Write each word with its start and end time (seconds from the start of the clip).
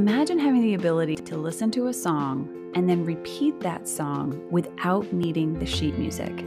Imagine 0.00 0.38
having 0.38 0.62
the 0.62 0.72
ability 0.72 1.14
to 1.14 1.36
listen 1.36 1.70
to 1.72 1.88
a 1.88 1.92
song 1.92 2.72
and 2.74 2.88
then 2.88 3.04
repeat 3.04 3.60
that 3.60 3.86
song 3.86 4.42
without 4.50 5.12
needing 5.12 5.58
the 5.58 5.66
sheet 5.66 5.98
music. 5.98 6.46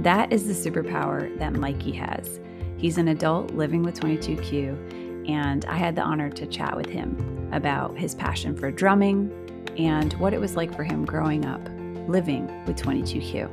That 0.00 0.30
is 0.30 0.46
the 0.46 0.70
superpower 0.70 1.34
that 1.38 1.54
Mikey 1.54 1.92
has. 1.92 2.40
He's 2.76 2.98
an 2.98 3.08
adult 3.08 3.52
living 3.52 3.82
with 3.82 3.98
22Q, 3.98 5.30
and 5.30 5.64
I 5.64 5.76
had 5.76 5.96
the 5.96 6.02
honor 6.02 6.28
to 6.28 6.46
chat 6.46 6.76
with 6.76 6.90
him 6.90 7.48
about 7.52 7.96
his 7.96 8.14
passion 8.14 8.54
for 8.54 8.70
drumming 8.70 9.32
and 9.78 10.12
what 10.20 10.34
it 10.34 10.38
was 10.38 10.54
like 10.54 10.76
for 10.76 10.84
him 10.84 11.06
growing 11.06 11.46
up 11.46 11.66
living 12.06 12.48
with 12.66 12.76
22Q. 12.76 13.48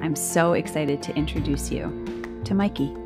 I'm 0.00 0.14
so 0.14 0.52
excited 0.52 1.02
to 1.02 1.16
introduce 1.16 1.72
you 1.72 2.40
to 2.44 2.54
Mikey. 2.54 2.99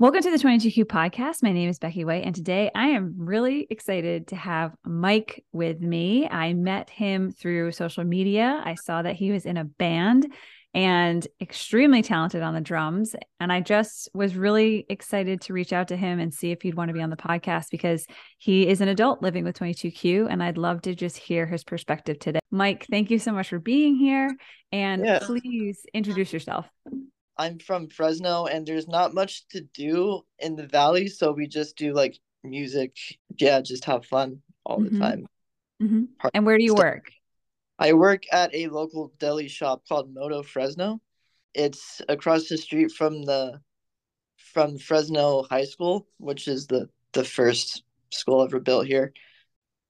Welcome 0.00 0.22
to 0.22 0.30
the 0.30 0.36
22Q 0.38 0.84
podcast. 0.84 1.42
My 1.42 1.50
name 1.50 1.68
is 1.68 1.80
Becky 1.80 2.04
White, 2.04 2.22
and 2.24 2.32
today 2.32 2.70
I 2.72 2.90
am 2.90 3.14
really 3.16 3.66
excited 3.68 4.28
to 4.28 4.36
have 4.36 4.76
Mike 4.86 5.44
with 5.50 5.80
me. 5.80 6.28
I 6.28 6.52
met 6.52 6.88
him 6.88 7.32
through 7.32 7.72
social 7.72 8.04
media. 8.04 8.62
I 8.64 8.76
saw 8.76 9.02
that 9.02 9.16
he 9.16 9.32
was 9.32 9.44
in 9.44 9.56
a 9.56 9.64
band 9.64 10.32
and 10.72 11.26
extremely 11.40 12.02
talented 12.02 12.42
on 12.44 12.54
the 12.54 12.60
drums. 12.60 13.16
And 13.40 13.52
I 13.52 13.60
just 13.60 14.08
was 14.14 14.36
really 14.36 14.86
excited 14.88 15.40
to 15.40 15.52
reach 15.52 15.72
out 15.72 15.88
to 15.88 15.96
him 15.96 16.20
and 16.20 16.32
see 16.32 16.52
if 16.52 16.62
he'd 16.62 16.76
want 16.76 16.90
to 16.90 16.94
be 16.94 17.02
on 17.02 17.10
the 17.10 17.16
podcast 17.16 17.70
because 17.72 18.06
he 18.38 18.68
is 18.68 18.80
an 18.80 18.86
adult 18.86 19.20
living 19.20 19.42
with 19.42 19.58
22Q. 19.58 20.28
And 20.30 20.44
I'd 20.44 20.58
love 20.58 20.80
to 20.82 20.94
just 20.94 21.16
hear 21.16 21.44
his 21.44 21.64
perspective 21.64 22.20
today. 22.20 22.38
Mike, 22.52 22.86
thank 22.88 23.10
you 23.10 23.18
so 23.18 23.32
much 23.32 23.48
for 23.48 23.58
being 23.58 23.96
here. 23.96 24.30
And 24.70 25.04
yeah. 25.04 25.18
please 25.20 25.84
introduce 25.92 26.32
yourself. 26.32 26.66
I'm 27.38 27.58
from 27.58 27.88
Fresno 27.88 28.46
and 28.46 28.66
there's 28.66 28.88
not 28.88 29.14
much 29.14 29.46
to 29.48 29.60
do 29.60 30.22
in 30.38 30.56
the 30.56 30.66
valley, 30.66 31.08
so 31.08 31.32
we 31.32 31.46
just 31.46 31.76
do 31.76 31.92
like 31.92 32.18
music. 32.42 32.96
Yeah, 33.36 33.60
just 33.60 33.84
have 33.84 34.04
fun 34.04 34.42
all 34.64 34.78
mm-hmm. 34.78 34.94
the 34.94 35.00
time. 35.00 35.26
Mm-hmm. 35.82 36.28
And 36.34 36.44
where 36.44 36.58
do 36.58 36.64
you 36.64 36.74
work? 36.74 37.10
I 37.78 37.92
work 37.92 38.24
at 38.32 38.52
a 38.54 38.66
local 38.66 39.12
deli 39.18 39.48
shop 39.48 39.82
called 39.88 40.12
Moto 40.12 40.42
Fresno. 40.42 41.00
It's 41.54 42.02
across 42.08 42.48
the 42.48 42.58
street 42.58 42.90
from 42.90 43.22
the 43.22 43.60
from 44.36 44.78
Fresno 44.78 45.44
High 45.44 45.64
School, 45.64 46.08
which 46.18 46.48
is 46.48 46.66
the 46.66 46.88
the 47.12 47.24
first 47.24 47.84
school 48.10 48.42
ever 48.42 48.58
built 48.58 48.86
here. 48.86 49.12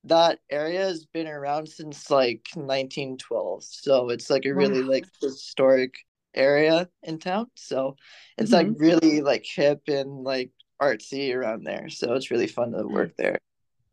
That 0.04 0.40
area 0.50 0.80
has 0.80 1.06
been 1.06 1.26
around 1.26 1.68
since 1.68 2.10
like 2.10 2.46
1912, 2.54 3.64
so 3.64 4.10
it's 4.10 4.28
like 4.28 4.44
a 4.44 4.54
really 4.54 4.82
wow. 4.82 4.90
like 4.90 5.06
historic 5.20 5.94
area 6.38 6.88
in 7.02 7.18
town. 7.18 7.50
So 7.54 7.96
it's 8.36 8.52
mm-hmm. 8.52 8.70
like 8.70 8.80
really 8.80 9.20
like 9.20 9.44
hip 9.44 9.82
and 9.88 10.22
like 10.24 10.52
artsy 10.80 11.34
around 11.34 11.64
there. 11.64 11.88
So 11.88 12.14
it's 12.14 12.30
really 12.30 12.46
fun 12.46 12.72
to 12.72 12.86
work 12.86 13.16
there. 13.16 13.38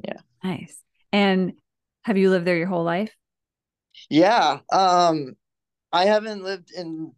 Yeah. 0.03 0.19
Nice. 0.43 0.77
And 1.11 1.53
have 2.03 2.17
you 2.17 2.29
lived 2.29 2.45
there 2.45 2.57
your 2.57 2.67
whole 2.67 2.83
life? 2.83 3.11
Yeah. 4.09 4.59
Um 4.71 5.33
I 5.91 6.05
haven't 6.05 6.43
lived 6.43 6.71
in 6.71 7.13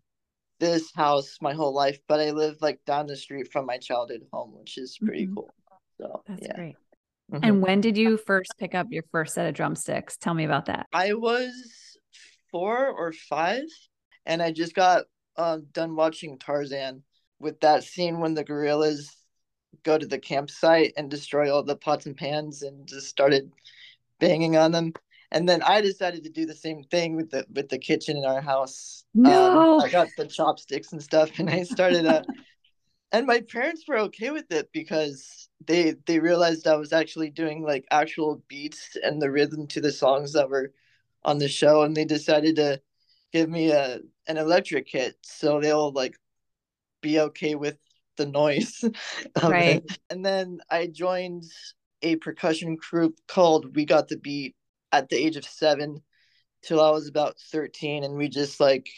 this 0.59 0.91
house 0.95 1.37
my 1.41 1.53
whole 1.53 1.73
life, 1.73 1.99
but 2.07 2.19
I 2.19 2.31
live 2.31 2.57
like 2.61 2.79
down 2.85 3.07
the 3.07 3.15
street 3.15 3.51
from 3.51 3.65
my 3.65 3.77
childhood 3.77 4.21
home, 4.31 4.53
which 4.57 4.77
is 4.77 4.97
pretty 4.97 5.25
mm-hmm. 5.25 5.35
cool. 5.35 5.53
So 5.99 6.23
that's 6.27 6.41
yeah. 6.43 6.55
great. 6.55 6.75
Mm-hmm. 7.31 7.43
And 7.43 7.61
when 7.61 7.81
did 7.81 7.97
you 7.97 8.17
first 8.17 8.53
pick 8.57 8.73
up 8.73 8.87
your 8.89 9.03
first 9.11 9.33
set 9.33 9.47
of 9.47 9.53
drumsticks? 9.53 10.15
Tell 10.17 10.33
me 10.33 10.45
about 10.45 10.67
that. 10.67 10.87
I 10.93 11.13
was 11.13 11.51
four 12.51 12.87
or 12.87 13.11
five 13.11 13.65
and 14.25 14.41
I 14.41 14.51
just 14.51 14.73
got 14.73 15.05
uh, 15.37 15.59
done 15.71 15.95
watching 15.95 16.37
Tarzan 16.37 17.03
with 17.39 17.59
that 17.61 17.83
scene 17.83 18.19
when 18.19 18.33
the 18.33 18.43
gorillas 18.43 19.15
go 19.83 19.97
to 19.97 20.05
the 20.05 20.19
campsite 20.19 20.93
and 20.97 21.09
destroy 21.09 21.53
all 21.53 21.63
the 21.63 21.75
pots 21.75 22.05
and 22.05 22.17
pans 22.17 22.63
and 22.63 22.87
just 22.87 23.07
started 23.07 23.51
banging 24.19 24.57
on 24.57 24.71
them. 24.71 24.93
And 25.31 25.47
then 25.47 25.61
I 25.61 25.81
decided 25.81 26.23
to 26.23 26.29
do 26.29 26.45
the 26.45 26.55
same 26.55 26.83
thing 26.83 27.15
with 27.15 27.31
the 27.31 27.45
with 27.53 27.69
the 27.69 27.77
kitchen 27.77 28.17
in 28.17 28.25
our 28.25 28.41
house. 28.41 29.03
No, 29.13 29.75
um, 29.75 29.81
I 29.81 29.89
got 29.89 30.07
the 30.17 30.25
chopsticks 30.25 30.93
and 30.93 31.03
stuff, 31.03 31.37
and 31.39 31.49
I 31.49 31.63
started. 31.63 32.05
Uh, 32.05 32.23
and 33.11 33.27
my 33.27 33.41
parents 33.41 33.83
were 33.87 33.97
okay 33.99 34.31
with 34.31 34.49
it 34.51 34.69
because 34.71 35.49
they 35.65 35.95
they 36.05 36.19
realized 36.19 36.65
I 36.65 36.77
was 36.77 36.93
actually 36.93 37.29
doing 37.29 37.61
like 37.61 37.85
actual 37.91 38.41
beats 38.47 38.95
and 39.03 39.21
the 39.21 39.29
rhythm 39.29 39.67
to 39.67 39.81
the 39.81 39.91
songs 39.91 40.31
that 40.33 40.49
were 40.49 40.71
on 41.23 41.39
the 41.39 41.49
show, 41.49 41.83
and 41.83 41.95
they 41.95 42.05
decided 42.05 42.55
to 42.55 42.81
give 43.33 43.49
me 43.49 43.71
a 43.71 43.99
an 44.27 44.37
electric 44.37 44.87
kit 44.87 45.15
so 45.21 45.59
they'll 45.59 45.91
like 45.91 46.15
be 47.01 47.19
okay 47.19 47.55
with 47.55 47.77
the 48.17 48.25
noise. 48.25 48.83
Right. 49.43 49.83
it. 49.85 49.99
and 50.09 50.25
then 50.25 50.59
i 50.69 50.87
joined 50.87 51.43
a 52.01 52.15
percussion 52.17 52.75
group 52.75 53.19
called 53.27 53.75
we 53.75 53.85
got 53.85 54.07
the 54.07 54.17
beat 54.17 54.55
at 54.91 55.09
the 55.09 55.15
age 55.15 55.35
of 55.35 55.45
seven 55.45 56.01
till 56.63 56.81
i 56.81 56.89
was 56.89 57.07
about 57.07 57.37
13 57.51 58.03
and 58.03 58.15
we 58.15 58.27
just 58.29 58.59
like 58.59 58.89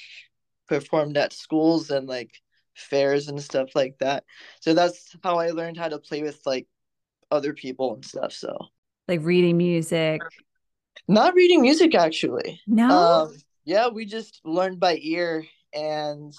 performed 0.70 1.18
at 1.18 1.34
schools 1.34 1.90
and 1.90 2.08
like 2.08 2.32
fairs 2.76 3.28
and 3.28 3.42
stuff 3.42 3.70
like 3.76 3.98
that. 4.00 4.24
So 4.62 4.74
that's 4.74 5.16
how 5.24 5.38
i 5.38 5.50
learned 5.50 5.78
how 5.78 5.90
to 5.90 6.00
play 6.00 6.22
with 6.22 6.40
like 6.46 6.68
other 7.32 7.54
people 7.54 7.96
and 7.96 8.06
stuff 8.06 8.32
so. 8.32 8.58
Like 9.08 9.22
reading 9.24 9.58
music. 9.58 10.22
Not 11.08 11.34
reading 11.34 11.62
music 11.62 11.96
actually. 11.96 12.62
No? 12.68 12.90
Um, 12.90 13.36
yeah, 13.66 13.90
we 13.90 14.06
just 14.06 14.42
learned 14.44 14.80
by 14.80 14.97
ear, 15.02 15.46
and 15.74 16.34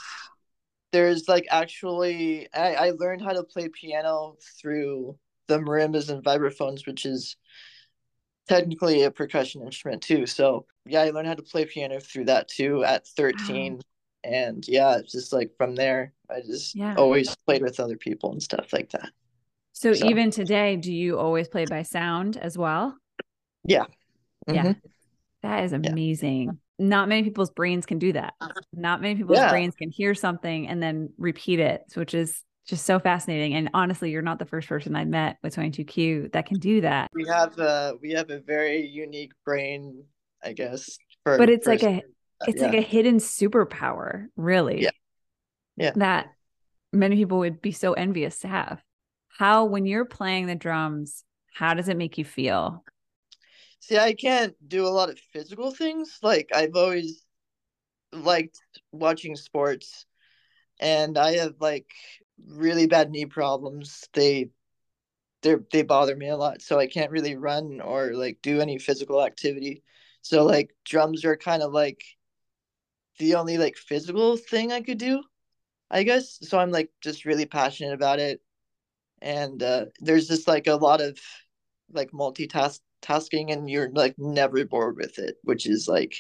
there's 0.93 1.29
like 1.29 1.47
actually 1.51 2.49
I, 2.55 2.75
I 2.75 2.91
learned 2.91 3.23
how 3.23 3.33
to 3.33 3.43
play 3.43 3.69
piano 3.69 4.37
through 4.61 5.17
the 5.47 5.59
marimbas 5.59 6.11
and 6.11 6.23
vibraphones, 6.23 6.87
which 6.87 7.05
is 7.05 7.37
technically 8.49 9.03
a 9.03 9.11
percussion 9.11 9.63
instrument 9.63 10.03
too. 10.03 10.27
So 10.27 10.67
yeah, 10.87 11.03
I 11.03 11.11
learned 11.11 11.29
how 11.29 11.35
to 11.35 11.43
play 11.43 11.65
piano 11.65 12.01
through 12.01 12.27
that 12.27 12.49
too 12.49 12.85
at 12.85 13.07
13. 13.07 13.75
Wow. 13.75 13.81
And 14.23 14.67
yeah, 14.69 14.99
it's 14.99 15.13
just 15.13 15.33
like 15.33 15.57
from 15.57 15.75
there, 15.75 16.13
I 16.29 16.41
just 16.41 16.75
yeah. 16.75 16.95
always 16.97 17.35
played 17.47 17.63
with 17.63 17.81
other 17.81 17.97
people 17.97 18.33
and 18.33 18.43
stuff 18.43 18.73
like 18.73 18.91
that. 18.91 19.11
So, 19.73 19.95
so, 19.95 20.07
even 20.07 20.31
today, 20.31 20.77
do 20.77 20.93
you 20.93 21.19
always 21.19 21.49
play 21.49 21.65
by 21.65 21.83
sound 21.83 22.37
as 22.37 22.59
well? 22.59 22.99
Yeah. 23.65 23.87
Mm-hmm. 24.49 24.55
Yeah. 24.55 24.73
That 25.43 25.65
is 25.65 25.73
amazing. 25.73 26.47
Yeah 26.47 26.53
not 26.81 27.09
many 27.09 27.23
people's 27.23 27.51
brains 27.51 27.85
can 27.85 27.99
do 27.99 28.13
that. 28.15 28.35
Uh-huh. 28.41 28.53
Not 28.73 29.03
many 29.03 29.15
people's 29.15 29.39
yeah. 29.39 29.51
brains 29.51 29.75
can 29.75 29.91
hear 29.91 30.15
something 30.15 30.67
and 30.67 30.83
then 30.83 31.11
repeat 31.19 31.61
it, 31.61 31.85
which 31.95 32.15
is 32.15 32.43
just 32.67 32.87
so 32.87 32.99
fascinating. 32.99 33.55
And 33.55 33.69
honestly, 33.75 34.11
you're 34.11 34.23
not 34.23 34.39
the 34.39 34.47
first 34.47 34.67
person 34.67 34.97
I 34.97 35.05
met 35.05 35.37
with 35.43 35.55
22Q 35.55 36.33
that 36.33 36.47
can 36.47 36.59
do 36.59 36.81
that. 36.81 37.11
We 37.13 37.27
have 37.27 37.59
a 37.59 37.95
we 38.01 38.13
have 38.13 38.31
a 38.31 38.41
very 38.41 38.87
unique 38.87 39.33
brain, 39.45 40.05
I 40.43 40.55
guess. 40.55 40.97
For, 41.25 41.37
but 41.37 41.51
it's 41.51 41.67
like 41.67 41.83
a 41.83 41.99
uh, 41.99 42.01
it's 42.47 42.61
yeah. 42.61 42.67
like 42.67 42.79
a 42.79 42.83
hidden 42.83 43.19
superpower, 43.19 44.29
really. 44.37 44.83
Yeah. 44.83 44.91
Yeah. 45.77 45.93
That 45.97 46.29
many 46.93 47.17
people 47.17 47.41
would 47.41 47.61
be 47.61 47.73
so 47.73 47.93
envious 47.93 48.41
to 48.41 48.49
have. 48.49 48.83
How 49.29 49.67
when 49.67 49.85
you're 49.85 50.07
playing 50.07 50.47
the 50.47 50.55
drums, 50.55 51.25
how 51.53 51.75
does 51.75 51.89
it 51.89 51.97
make 51.99 52.17
you 52.17 52.25
feel? 52.25 52.85
See, 53.81 53.99
I 53.99 54.15
can't 54.15 54.55
do 54.69 54.87
a 54.87 54.89
lot 54.91 55.11
of 55.11 55.19
physical 55.19 55.71
things. 55.73 56.19
Like 56.23 56.51
I've 56.55 56.75
always 56.77 57.25
liked 58.13 58.61
watching 58.93 59.37
sports 59.37 60.07
and 60.81 61.19
I 61.19 61.33
have 61.39 61.57
like 61.61 61.91
really 62.47 62.87
bad 62.87 63.11
knee 63.11 63.27
problems. 63.27 64.09
They 64.15 64.51
they 65.43 65.57
they 65.73 65.83
bother 65.83 66.17
me 66.17 66.29
a 66.29 66.37
lot, 66.37 66.63
so 66.63 66.79
I 66.79 66.87
can't 66.89 67.13
really 67.13 67.37
run 67.37 67.81
or 67.81 68.15
like 68.15 68.41
do 68.43 68.61
any 68.61 68.79
physical 68.79 69.25
activity. 69.25 69.83
So 70.23 70.45
like 70.47 70.75
drums 70.85 71.25
are 71.25 71.37
kind 71.37 71.63
of 71.63 71.73
like 71.73 72.03
the 73.19 73.35
only 73.35 73.59
like 73.59 73.77
physical 73.77 74.37
thing 74.37 74.73
I 74.73 74.81
could 74.81 74.99
do, 74.99 75.23
I 75.91 76.05
guess. 76.05 76.39
So 76.43 76.59
I'm 76.59 76.71
like 76.73 76.91
just 77.03 77.25
really 77.25 77.47
passionate 77.47 77.95
about 77.95 78.21
it. 78.21 78.43
And 79.23 79.63
uh 79.63 79.87
there's 80.01 80.29
just 80.29 80.49
like 80.49 80.69
a 80.69 80.77
lot 80.77 81.01
of 81.01 81.19
like 81.93 82.13
multitask 82.13 82.81
tasking 83.03 83.51
and 83.51 83.69
you're 83.69 83.91
like 83.91 84.15
never 84.19 84.65
bored 84.65 84.97
with 84.97 85.19
it, 85.19 85.37
which 85.43 85.67
is 85.67 85.89
like 85.89 86.15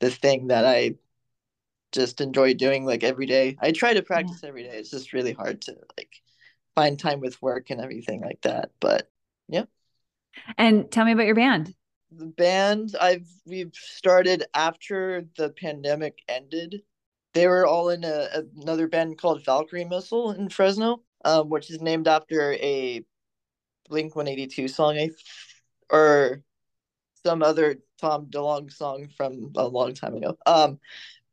the 0.00 0.10
thing 0.10 0.48
that 0.48 0.64
I 0.64 0.96
just 1.92 2.20
enjoy 2.20 2.54
doing 2.54 2.84
like 2.84 3.02
every 3.02 3.26
day. 3.26 3.56
I 3.60 3.72
try 3.72 3.94
to 3.94 4.02
practice 4.02 4.40
yeah. 4.42 4.48
every 4.48 4.62
day. 4.64 4.76
It's 4.76 4.90
just 4.90 5.12
really 5.12 5.32
hard 5.32 5.62
to 5.62 5.76
like 5.96 6.12
find 6.74 6.98
time 6.98 7.20
with 7.20 7.40
work 7.42 7.70
and 7.70 7.80
everything 7.80 8.20
like 8.20 8.40
that. 8.42 8.70
But 8.80 9.10
yeah. 9.48 9.64
And 10.56 10.90
tell 10.90 11.04
me 11.04 11.12
about 11.12 11.26
your 11.26 11.34
band. 11.34 11.74
The 12.12 12.26
band 12.26 12.96
I've 13.00 13.28
we've 13.46 13.74
started 13.74 14.44
after 14.54 15.26
the 15.36 15.50
pandemic 15.50 16.22
ended. 16.28 16.82
They 17.32 17.46
were 17.46 17.66
all 17.66 17.90
in 17.90 18.02
a, 18.02 18.42
another 18.56 18.88
band 18.88 19.18
called 19.18 19.44
Valkyrie 19.44 19.84
Missile 19.84 20.32
in 20.32 20.48
Fresno, 20.48 21.02
um, 21.24 21.48
which 21.48 21.70
is 21.70 21.80
named 21.80 22.08
after 22.08 22.54
a 22.54 23.04
Blink 23.90 24.14
182 24.14 24.68
song, 24.68 24.96
I 24.96 25.10
or 25.90 26.42
some 27.24 27.42
other 27.42 27.76
Tom 28.00 28.26
DeLonge 28.26 28.72
song 28.72 29.08
from 29.16 29.52
a 29.56 29.66
long 29.66 29.94
time 29.94 30.14
ago. 30.14 30.38
Um, 30.46 30.78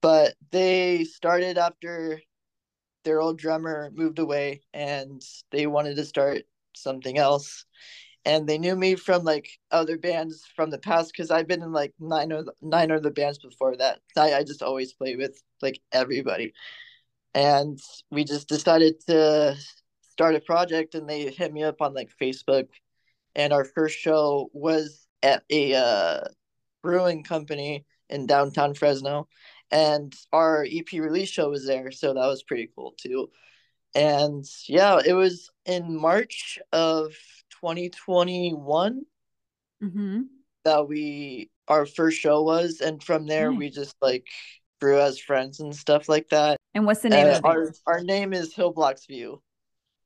but 0.01 0.36
they 0.51 1.06
started 1.06 1.57
after 1.57 2.21
their 3.04 3.21
old 3.21 3.38
drummer 3.38 3.92
moved 3.94 4.19
away 4.19 4.62
and 4.74 5.21
they 5.51 5.65
wanted 5.68 5.95
to 5.95 6.06
start 6.06 6.44
something 6.75 7.18
else 7.18 7.65
and 8.27 8.45
they 8.45 8.57
knew 8.57 8.75
me 8.75 8.95
from 8.95 9.24
like 9.24 9.57
other 9.71 9.98
bands 9.98 10.45
from 10.54 10.69
the 10.69 10.77
past 10.77 11.13
because 11.13 11.31
I've 11.31 11.48
been 11.48 11.63
in 11.63 11.71
like 11.71 11.94
nine 11.98 12.33
or 12.33 12.44
nine 12.62 12.92
other 12.92 13.09
bands 13.09 13.38
before 13.38 13.77
that. 13.77 14.00
I, 14.18 14.33
I 14.33 14.44
just 14.44 14.62
always 14.62 14.92
play 14.92 15.15
with 15.15 15.42
like 15.62 15.80
everybody, 15.94 16.54
and 17.33 17.80
we 18.12 18.25
just 18.25 18.50
decided 18.50 19.00
to 19.07 19.56
start 20.12 20.36
a 20.36 20.42
project, 20.42 20.94
and 20.94 21.09
they 21.09 21.31
hit 21.31 21.54
me 21.54 21.63
up 21.63 21.81
on 21.81 21.94
like 21.94 22.09
Facebook, 22.21 22.68
and 23.38 23.54
our 23.54 23.63
first 23.63 23.98
show 23.98 24.50
was 24.51 25.07
at 25.24 25.44
a 25.50 25.75
uh, 25.75 26.28
brewing 26.84 27.24
company 27.24 27.86
in 28.10 28.25
downtown 28.25 28.74
Fresno, 28.74 29.28
and 29.72 30.13
our 30.34 30.66
EP 30.69 30.92
release 30.94 31.30
show 31.30 31.50
was 31.50 31.66
there, 31.66 31.92
so 31.92 32.13
that 32.13 32.28
was 32.28 32.44
pretty 32.44 32.69
cool 32.75 32.94
too. 32.98 33.30
And 33.95 34.44
yeah, 34.68 35.00
it 35.06 35.13
was 35.13 35.50
in 35.66 35.95
March 35.95 36.60
of 36.72 37.13
2021 37.62 39.01
mm-hmm. 39.83 40.22
that 40.66 40.88
we 40.88 41.50
our 41.68 41.86
first 41.86 42.19
show 42.19 42.44
was, 42.44 42.81
and 42.81 43.04
from 43.04 43.28
there 43.28 43.51
nice. 43.51 43.60
we 43.60 43.69
just 43.69 43.95
like 44.01 44.28
grew 44.81 45.00
as 45.00 45.19
friends 45.19 45.60
and 45.60 45.75
stuff 45.75 46.10
like 46.10 46.30
that. 46.30 46.57
And 46.74 46.86
what's 46.86 47.01
the 47.01 47.10
name 47.10 47.28
uh, 47.28 47.38
of 47.38 47.45
our 47.45 47.74
our 47.86 48.01
name 48.01 48.33
is 48.33 48.54
Hill 48.54 48.72
Blocks 48.72 49.06
View, 49.06 49.42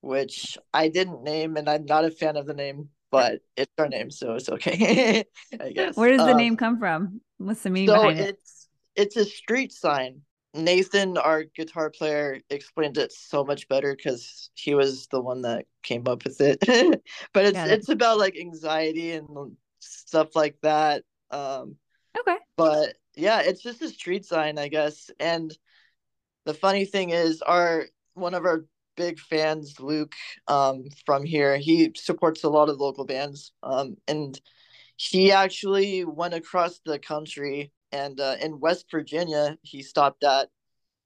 which 0.02 0.58
I 0.74 0.90
didn't 0.90 1.24
name, 1.24 1.58
and 1.58 1.70
I'm 1.70 1.86
not 1.86 2.06
a 2.06 2.12
fan 2.12 2.38
of 2.38 2.46
the 2.46 2.54
name, 2.54 2.90
but 3.12 3.42
it's 3.58 3.72
our 3.78 3.88
name, 3.88 4.10
so 4.10 4.36
it's 4.36 4.50
okay. 4.50 5.26
I 5.60 5.72
guess. 5.72 5.96
Where 5.96 6.10
does 6.10 6.26
the 6.26 6.32
um, 6.32 6.38
name 6.38 6.58
come 6.58 6.80
from? 6.80 7.22
What's 7.38 7.64
the 7.64 7.70
meaning 7.70 7.90
so 7.90 7.96
behind 7.96 8.20
it? 8.20 8.30
It's 8.30 8.68
it's 8.96 9.18
a 9.18 9.26
street 9.26 9.72
sign. 9.72 10.22
Nathan, 10.54 11.18
our 11.18 11.44
guitar 11.44 11.90
player, 11.90 12.40
explained 12.50 12.98
it 12.98 13.14
so 13.14 13.44
much 13.44 13.70
better 13.70 13.96
because 13.96 14.50
he 14.56 14.76
was 14.76 15.08
the 15.08 15.22
one 15.22 15.44
that 15.44 15.66
came 15.82 16.08
up 16.08 16.26
with 16.26 16.42
it. 16.42 16.60
but 17.34 17.46
it's 17.46 17.58
it. 17.58 17.72
it's 17.72 17.90
about 17.90 18.18
like 18.18 18.38
anxiety 18.38 19.12
and 19.12 19.28
stuff 19.80 20.36
like 20.36 20.58
that. 20.62 21.04
Um, 21.30 21.76
okay. 22.18 22.38
But 22.58 22.96
yeah, 23.16 23.42
it's 23.42 23.62
just 23.62 23.82
a 23.82 23.90
street 23.90 24.26
sign, 24.26 24.58
I 24.58 24.68
guess. 24.68 25.10
And 25.20 25.56
the 26.46 26.54
funny 26.54 26.86
thing 26.86 27.12
is, 27.12 27.42
our 27.42 27.86
one 28.14 28.34
of 28.34 28.44
our 28.44 28.66
big 28.96 29.20
fans, 29.20 29.80
Luke, 29.80 30.14
um, 30.48 30.86
from 31.06 31.24
here, 31.24 31.58
he 31.58 31.92
supports 31.96 32.44
a 32.44 32.50
lot 32.50 32.70
of 32.70 32.80
local 32.80 33.06
bands. 33.06 33.52
Um, 33.64 33.98
and 34.08 34.40
he 34.96 35.32
actually 35.32 36.06
went 36.06 36.34
across 36.34 36.80
the 36.86 37.00
country 37.00 37.72
and 37.92 38.20
uh, 38.20 38.36
in 38.42 38.60
West 38.60 38.86
Virginia, 38.90 39.58
he 39.62 39.84
stopped 39.84 40.24
at. 40.24 40.50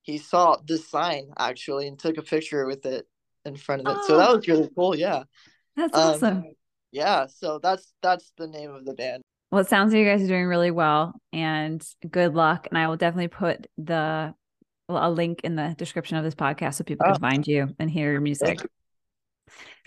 He 0.03 0.19
saw 0.19 0.57
this 0.65 0.87
sign 0.87 1.29
actually 1.37 1.87
and 1.87 1.97
took 1.97 2.17
a 2.17 2.21
picture 2.21 2.65
with 2.67 2.85
it 2.85 3.07
in 3.43 3.55
front 3.55 3.87
of 3.87 3.95
it. 3.95 3.99
Oh, 4.03 4.07
so 4.07 4.17
that 4.17 4.29
oh. 4.29 4.35
was 4.35 4.47
really 4.47 4.69
cool. 4.75 4.95
Yeah, 4.95 5.23
that's 5.75 5.97
um, 5.97 6.13
awesome. 6.13 6.43
Yeah, 6.91 7.25
so 7.27 7.59
that's 7.61 7.91
that's 8.03 8.31
the 8.37 8.47
name 8.47 8.71
of 8.71 8.85
the 8.85 8.93
band. 8.93 9.23
Well, 9.51 9.61
it 9.61 9.69
sounds 9.69 9.93
like 9.93 9.99
you 9.99 10.05
guys 10.05 10.21
are 10.21 10.27
doing 10.27 10.45
really 10.45 10.71
well, 10.71 11.13
and 11.33 11.83
good 12.09 12.35
luck. 12.35 12.67
And 12.69 12.77
I 12.77 12.87
will 12.87 12.97
definitely 12.97 13.29
put 13.29 13.67
the 13.77 14.35
a 14.89 15.09
link 15.09 15.41
in 15.43 15.55
the 15.55 15.75
description 15.77 16.17
of 16.17 16.23
this 16.23 16.35
podcast 16.35 16.75
so 16.75 16.83
people 16.83 17.05
oh. 17.07 17.13
can 17.13 17.21
find 17.21 17.47
you 17.47 17.73
and 17.79 17.89
hear 17.89 18.11
your 18.11 18.21
music. 18.21 18.59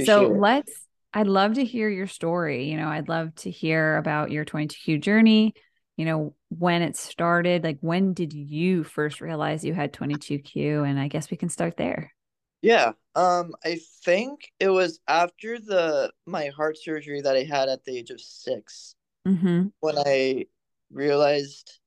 so 0.05 0.29
let's. 0.29 0.73
I'd 1.15 1.27
love 1.27 1.55
to 1.55 1.65
hear 1.65 1.89
your 1.89 2.07
story. 2.07 2.71
You 2.71 2.77
know, 2.77 2.89
I'd 2.89 3.09
love 3.09 3.35
to 3.37 3.51
hear 3.51 3.97
about 3.97 4.31
your 4.31 4.45
22Q 4.45 5.01
journey 5.01 5.55
you 5.99 6.05
know, 6.05 6.33
when 6.49 6.81
it 6.81 6.97
started, 6.97 7.65
like 7.65 7.79
when 7.81 8.15
did 8.15 8.33
you 8.33 8.85
first 8.85 9.21
realize 9.21 9.65
you 9.65 9.75
had 9.75 9.93
22Q? 9.93 10.89
And 10.89 10.99
I 10.99 11.09
guess 11.09 11.29
we 11.29 11.37
can 11.37 11.49
start 11.49 11.77
there. 11.77 12.15
Yeah. 12.63 12.93
Um, 13.17 13.53
I 13.65 13.81
think 14.05 14.53
it 14.61 14.69
was 14.69 15.01
after 15.09 15.59
the 15.59 16.13
my 16.25 16.47
heart 16.47 16.79
surgery 16.81 17.21
that 17.21 17.37
I 17.37 17.43
had 17.43 17.69
at 17.69 17.85
the 17.85 17.99
age 17.99 18.11
of 18.11 18.21
6 18.21 18.95
mm-hmm. 19.27 19.67
when 19.81 19.99
I 19.99 20.47
realized 20.93 21.81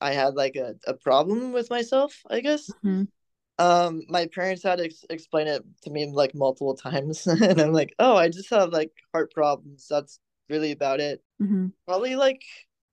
I 0.00 0.12
had 0.12 0.34
like 0.34 0.56
a, 0.56 0.74
a 0.86 0.94
problem 0.94 1.52
with 1.52 1.70
myself, 1.70 2.22
I 2.30 2.40
guess. 2.40 2.70
Mm-hmm. 2.84 3.04
Um, 3.60 4.02
my 4.08 4.26
parents 4.26 4.62
had 4.62 4.78
to 4.78 4.84
ex- 4.84 5.04
explain 5.10 5.48
it 5.48 5.64
to 5.82 5.90
me 5.90 6.06
like 6.06 6.34
multiple 6.34 6.76
times, 6.76 7.26
and 7.26 7.60
I'm 7.60 7.72
like, 7.72 7.94
oh, 7.98 8.16
I 8.16 8.28
just 8.28 8.50
have 8.50 8.70
like 8.70 8.92
heart 9.12 9.32
problems. 9.32 9.86
That's 9.88 10.20
really 10.48 10.72
about 10.72 11.00
it. 11.00 11.22
Mm-hmm. 11.42 11.68
Probably 11.86 12.16
like 12.16 12.44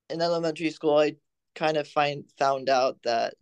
in 0.10 0.22
elementary 0.22 0.72
school, 0.72 0.98
I 0.98 1.16
kind 1.54 1.78
of 1.78 1.88
find 1.88 2.26
found 2.38 2.70
out 2.70 2.98
that 3.04 3.36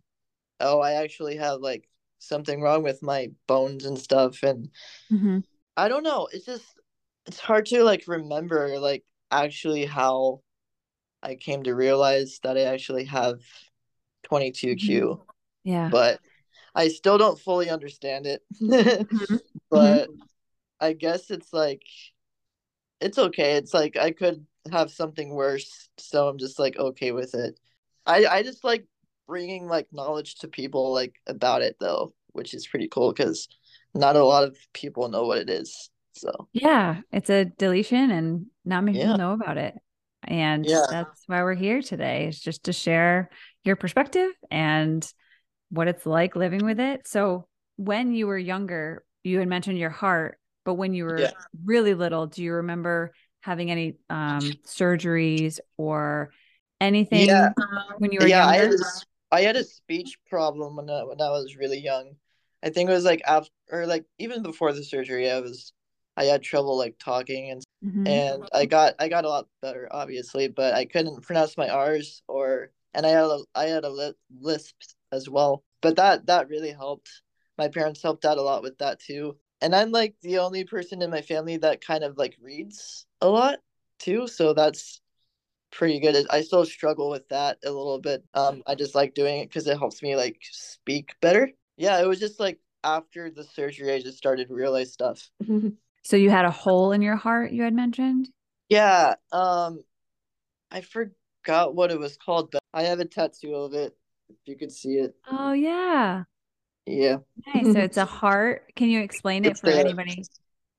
oh, 0.60 0.80
I 0.80 0.92
actually 0.92 1.36
have 1.36 1.60
like 1.60 1.88
something 2.18 2.60
wrong 2.60 2.82
with 2.82 3.02
my 3.02 3.30
bones 3.46 3.84
and 3.84 3.98
stuff, 3.98 4.42
and 4.42 4.70
mm-hmm. 5.10 5.38
I 5.76 5.88
don't 5.88 6.04
know. 6.04 6.28
It's 6.32 6.46
just 6.46 6.64
it's 7.26 7.40
hard 7.40 7.66
to 7.66 7.82
like 7.84 8.04
remember 8.06 8.78
like 8.78 9.04
actually 9.30 9.84
how 9.84 10.40
I 11.24 11.34
came 11.36 11.62
to 11.62 11.74
realize 11.74 12.38
that 12.42 12.56
I 12.56 12.62
actually 12.62 13.04
have 13.04 13.40
22Q. 14.30 14.78
Mm-hmm. 14.78 15.22
Yeah. 15.64 15.88
But 15.90 16.20
I 16.74 16.88
still 16.88 17.18
don't 17.18 17.38
fully 17.38 17.70
understand 17.70 18.26
it. 18.26 18.42
mm-hmm. 18.60 19.36
But 19.70 20.08
mm-hmm. 20.08 20.22
I 20.80 20.92
guess 20.92 21.30
it's 21.30 21.52
like 21.52 21.82
it's 23.00 23.18
okay. 23.18 23.56
It's 23.56 23.74
like 23.74 23.96
I 23.96 24.12
could 24.12 24.46
have 24.70 24.90
something 24.90 25.30
worse, 25.30 25.88
so 25.98 26.28
I'm 26.28 26.38
just 26.38 26.60
like 26.60 26.76
okay 26.76 27.10
with 27.10 27.34
it. 27.34 27.58
I 28.06 28.26
I 28.26 28.42
just 28.42 28.62
like 28.62 28.86
bringing 29.26 29.66
like 29.66 29.88
knowledge 29.90 30.36
to 30.36 30.48
people 30.48 30.92
like 30.92 31.14
about 31.26 31.62
it 31.62 31.76
though, 31.80 32.14
which 32.32 32.54
is 32.54 32.68
pretty 32.68 32.88
cool 32.88 33.12
because 33.12 33.48
not 33.94 34.16
a 34.16 34.24
lot 34.24 34.44
of 34.44 34.56
people 34.72 35.08
know 35.08 35.24
what 35.24 35.38
it 35.38 35.50
is. 35.50 35.90
So 36.12 36.48
yeah, 36.52 37.00
it's 37.10 37.30
a 37.30 37.46
deletion, 37.46 38.12
and 38.12 38.46
not 38.64 38.84
many 38.84 38.98
yeah. 38.98 39.06
people 39.06 39.18
know 39.18 39.32
about 39.32 39.58
it. 39.58 39.74
And 40.26 40.64
yeah. 40.66 40.84
that's 40.90 41.22
why 41.26 41.42
we're 41.42 41.54
here 41.54 41.82
today 41.82 42.28
is 42.28 42.40
just 42.40 42.64
to 42.64 42.72
share 42.72 43.30
your 43.64 43.76
perspective 43.76 44.30
and 44.50 45.06
what 45.70 45.88
it's 45.88 46.06
like 46.06 46.36
living 46.36 46.64
with 46.64 46.80
it. 46.80 47.06
So 47.06 47.46
when 47.76 48.12
you 48.14 48.26
were 48.26 48.38
younger, 48.38 49.04
you 49.22 49.38
had 49.38 49.48
mentioned 49.48 49.78
your 49.78 49.90
heart, 49.90 50.38
but 50.64 50.74
when 50.74 50.94
you 50.94 51.04
were 51.04 51.20
yeah. 51.20 51.30
really 51.64 51.94
little, 51.94 52.26
do 52.26 52.42
you 52.42 52.52
remember 52.54 53.12
having 53.40 53.70
any 53.70 53.96
um, 54.08 54.40
surgeries 54.66 55.60
or 55.76 56.30
anything 56.80 57.26
yeah. 57.26 57.50
when 57.98 58.12
you 58.12 58.18
were 58.20 58.26
yeah, 58.26 58.52
younger? 58.52 58.52
I 58.52 58.56
had, 58.56 58.72
a, 58.72 58.76
I 59.32 59.40
had 59.42 59.56
a 59.56 59.64
speech 59.64 60.18
problem 60.28 60.76
when 60.76 60.88
I, 60.88 61.04
when 61.04 61.20
I 61.20 61.30
was 61.30 61.56
really 61.56 61.80
young. 61.80 62.12
I 62.62 62.70
think 62.70 62.88
it 62.88 62.94
was 62.94 63.04
like 63.04 63.20
after 63.26 63.50
or 63.70 63.86
like 63.86 64.06
even 64.18 64.42
before 64.42 64.72
the 64.72 64.82
surgery, 64.82 65.30
I 65.30 65.40
was 65.40 65.73
I 66.16 66.24
had 66.24 66.42
trouble 66.42 66.78
like 66.78 66.98
talking 66.98 67.50
and 67.50 67.64
mm-hmm. 67.84 68.06
and 68.06 68.48
I 68.52 68.66
got 68.66 68.94
I 68.98 69.08
got 69.08 69.24
a 69.24 69.28
lot 69.28 69.48
better 69.62 69.88
obviously, 69.90 70.48
but 70.48 70.74
I 70.74 70.84
couldn't 70.84 71.22
pronounce 71.22 71.56
my 71.56 71.68
R's 71.68 72.22
or 72.28 72.70
and 72.94 73.04
I 73.04 73.10
had 73.10 73.24
a 73.24 73.38
I 73.54 73.64
had 73.64 73.84
a 73.84 74.14
lisp 74.40 74.76
as 75.12 75.28
well. 75.28 75.64
But 75.80 75.96
that 75.96 76.26
that 76.26 76.48
really 76.48 76.72
helped. 76.72 77.10
My 77.58 77.68
parents 77.68 78.02
helped 78.02 78.24
out 78.24 78.38
a 78.38 78.42
lot 78.42 78.62
with 78.62 78.78
that 78.78 79.00
too. 79.00 79.36
And 79.60 79.74
I'm 79.74 79.92
like 79.92 80.14
the 80.22 80.38
only 80.38 80.64
person 80.64 81.02
in 81.02 81.10
my 81.10 81.22
family 81.22 81.56
that 81.58 81.84
kind 81.84 82.04
of 82.04 82.18
like 82.18 82.36
reads 82.40 83.06
a 83.20 83.28
lot 83.28 83.58
too, 83.98 84.26
so 84.28 84.52
that's 84.52 85.00
pretty 85.70 86.00
good. 86.00 86.26
I 86.30 86.42
still 86.42 86.64
struggle 86.64 87.10
with 87.10 87.28
that 87.28 87.58
a 87.64 87.70
little 87.70 88.00
bit. 88.00 88.24
Um, 88.34 88.62
I 88.66 88.74
just 88.74 88.94
like 88.94 89.14
doing 89.14 89.40
it 89.40 89.48
because 89.48 89.66
it 89.66 89.78
helps 89.78 90.02
me 90.02 90.16
like 90.16 90.38
speak 90.42 91.14
better. 91.20 91.50
Yeah, 91.76 92.00
it 92.00 92.06
was 92.06 92.20
just 92.20 92.38
like 92.38 92.60
after 92.84 93.30
the 93.30 93.44
surgery, 93.44 93.92
I 93.92 94.00
just 94.00 94.18
started 94.18 94.48
to 94.48 94.54
realize 94.54 94.92
stuff. 94.92 95.30
so 96.04 96.16
you 96.16 96.30
had 96.30 96.44
a 96.44 96.50
hole 96.50 96.92
in 96.92 97.02
your 97.02 97.16
heart, 97.16 97.52
you 97.52 97.62
had 97.62 97.74
mentioned. 97.74 98.28
Yeah. 98.68 99.14
Um, 99.32 99.80
I 100.70 100.82
forgot 100.82 101.74
what 101.74 101.90
it 101.90 101.98
was 101.98 102.16
called, 102.16 102.50
but 102.52 102.62
I 102.72 102.84
have 102.84 103.00
a 103.00 103.04
tattoo 103.04 103.54
of 103.54 103.74
it. 103.74 103.96
If 104.28 104.36
you 104.46 104.56
could 104.56 104.72
see 104.72 104.94
it. 104.94 105.14
Oh 105.30 105.52
yeah. 105.52 106.24
Yeah. 106.86 107.18
Nice. 107.54 107.72
So 107.72 107.80
it's 107.80 107.96
a 107.96 108.04
heart. 108.04 108.72
Can 108.76 108.88
you 108.88 109.00
explain 109.00 109.44
it 109.44 109.58
for 109.58 109.70
anybody 109.70 110.22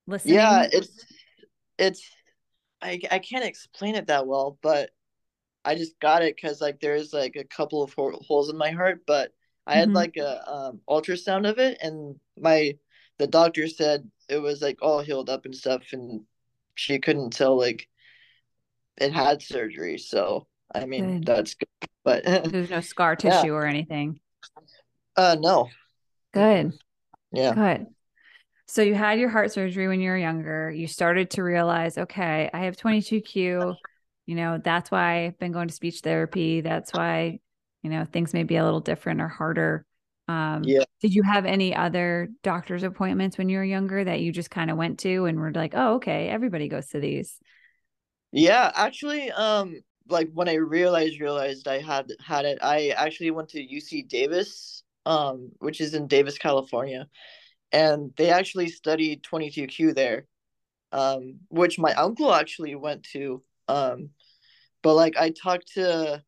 listening? 0.06 0.34
Yeah, 0.34 0.66
it's 0.70 1.04
it's 1.78 2.10
I 2.82 3.00
I 3.10 3.18
can't 3.18 3.44
explain 3.44 3.94
it 3.94 4.06
that 4.08 4.26
well, 4.26 4.58
but 4.62 4.90
I 5.64 5.74
just 5.74 5.98
got 6.00 6.22
it 6.22 6.36
because 6.36 6.60
like 6.60 6.80
there's 6.80 7.12
like 7.12 7.36
a 7.36 7.44
couple 7.44 7.82
of 7.82 7.92
holes 7.94 8.50
in 8.50 8.56
my 8.56 8.70
heart, 8.70 9.02
but 9.06 9.32
I 9.66 9.72
mm-hmm. 9.72 9.80
had 9.80 9.92
like 9.92 10.16
a 10.16 10.50
um, 10.50 10.80
ultrasound 10.88 11.48
of 11.48 11.58
it, 11.58 11.78
and 11.80 12.16
my 12.38 12.76
the 13.18 13.26
doctor 13.26 13.66
said 13.68 14.08
it 14.28 14.38
was 14.38 14.62
like 14.62 14.78
all 14.82 15.00
healed 15.00 15.30
up 15.30 15.44
and 15.44 15.54
stuff, 15.54 15.82
and 15.92 16.22
she 16.74 16.98
couldn't 16.98 17.30
tell 17.30 17.56
like 17.56 17.88
it 18.96 19.12
had 19.12 19.42
surgery. 19.42 19.98
So 19.98 20.46
I 20.74 20.86
mean 20.86 21.18
good. 21.18 21.26
that's 21.26 21.54
good, 21.54 21.88
but 22.04 22.24
there's 22.24 22.70
no 22.70 22.80
scar 22.80 23.16
tissue 23.16 23.46
yeah. 23.48 23.52
or 23.52 23.66
anything. 23.66 24.20
Uh, 25.16 25.36
no. 25.38 25.68
Good. 26.32 26.72
Yeah. 27.32 27.54
Good. 27.54 27.86
So 28.66 28.82
you 28.82 28.94
had 28.94 29.18
your 29.18 29.28
heart 29.28 29.52
surgery 29.52 29.88
when 29.88 30.00
you 30.00 30.10
were 30.10 30.18
younger. 30.18 30.70
You 30.70 30.88
started 30.88 31.30
to 31.30 31.42
realize, 31.42 31.96
okay, 31.96 32.50
I 32.52 32.64
have 32.64 32.76
22Q. 32.76 33.76
You 34.26 34.34
know, 34.34 34.60
that's 34.62 34.90
why 34.90 35.26
I've 35.26 35.38
been 35.38 35.52
going 35.52 35.68
to 35.68 35.74
speech 35.74 36.00
therapy. 36.00 36.60
That's 36.60 36.92
why, 36.92 37.38
you 37.82 37.90
know, 37.90 38.04
things 38.04 38.34
may 38.34 38.42
be 38.42 38.56
a 38.56 38.64
little 38.64 38.80
different 38.80 39.20
or 39.20 39.28
harder. 39.28 39.86
Um, 40.28 40.62
Yeah. 40.64 40.84
Did 41.00 41.14
you 41.14 41.22
have 41.22 41.44
any 41.44 41.74
other 41.74 42.30
doctor's 42.42 42.82
appointments 42.82 43.38
when 43.38 43.48
you 43.48 43.58
were 43.58 43.64
younger 43.64 44.02
that 44.02 44.20
you 44.20 44.32
just 44.32 44.50
kind 44.50 44.70
of 44.70 44.76
went 44.76 44.98
to 45.00 45.26
and 45.26 45.38
were 45.38 45.52
like, 45.52 45.74
oh, 45.74 45.94
okay, 45.96 46.28
everybody 46.28 46.68
goes 46.68 46.88
to 46.88 47.00
these? 47.00 47.38
Yeah, 48.32 48.70
actually, 48.74 49.30
um, 49.30 49.76
like 50.08 50.30
when 50.32 50.48
I 50.48 50.54
realized 50.54 51.20
realized 51.20 51.68
I 51.68 51.80
had 51.80 52.10
had 52.24 52.44
it, 52.44 52.58
I 52.62 52.88
actually 52.88 53.30
went 53.30 53.50
to 53.50 53.60
UC 53.60 54.02
Davis, 54.08 54.82
um, 55.04 55.52
which 55.58 55.80
is 55.80 55.94
in 55.94 56.06
Davis, 56.06 56.38
California, 56.38 57.08
and 57.72 58.12
they 58.16 58.30
actually 58.30 58.68
studied 58.68 59.22
22q 59.22 59.94
there, 59.94 60.26
um, 60.92 61.40
which 61.48 61.78
my 61.78 61.94
uncle 61.94 62.32
actually 62.34 62.74
went 62.74 63.04
to. 63.12 63.42
Um, 63.68 64.10
but 64.82 64.94
like 64.94 65.16
I 65.16 65.30
talked 65.30 65.74
to 65.74 66.22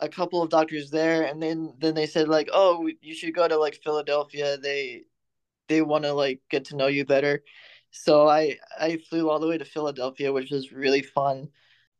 a 0.00 0.08
couple 0.08 0.42
of 0.42 0.50
doctors 0.50 0.90
there, 0.90 1.24
and 1.24 1.42
then 1.42 1.74
then 1.78 1.94
they 1.94 2.06
said 2.06 2.28
like, 2.28 2.48
oh, 2.52 2.88
you 3.00 3.14
should 3.14 3.34
go 3.34 3.46
to 3.48 3.56
like 3.56 3.80
Philadelphia. 3.82 4.56
They 4.58 5.04
they 5.68 5.82
want 5.82 6.04
to 6.04 6.12
like 6.12 6.40
get 6.50 6.66
to 6.66 6.76
know 6.76 6.86
you 6.86 7.04
better. 7.04 7.42
So 7.90 8.28
I 8.28 8.58
I 8.78 8.98
flew 9.08 9.30
all 9.30 9.38
the 9.40 9.48
way 9.48 9.58
to 9.58 9.64
Philadelphia, 9.64 10.32
which 10.32 10.50
was 10.50 10.72
really 10.72 11.02
fun. 11.02 11.48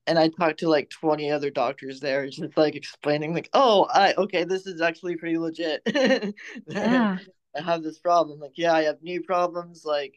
And 0.06 0.18
I 0.18 0.28
talked 0.28 0.60
to 0.60 0.68
like 0.70 0.88
20 0.88 1.30
other 1.30 1.50
doctors 1.50 2.00
there, 2.00 2.26
just 2.30 2.56
like 2.56 2.74
explaining 2.74 3.34
like, 3.34 3.50
oh, 3.52 3.86
I 3.92 4.14
okay, 4.14 4.44
this 4.44 4.66
is 4.66 4.80
actually 4.80 5.16
pretty 5.16 5.38
legit. 5.38 5.82
Yeah. 6.68 7.18
I 7.56 7.62
have 7.62 7.82
this 7.82 7.98
problem. 7.98 8.38
Like, 8.40 8.52
yeah, 8.56 8.72
I 8.72 8.82
have 8.84 9.02
knee 9.02 9.18
problems. 9.20 9.84
Like, 9.84 10.14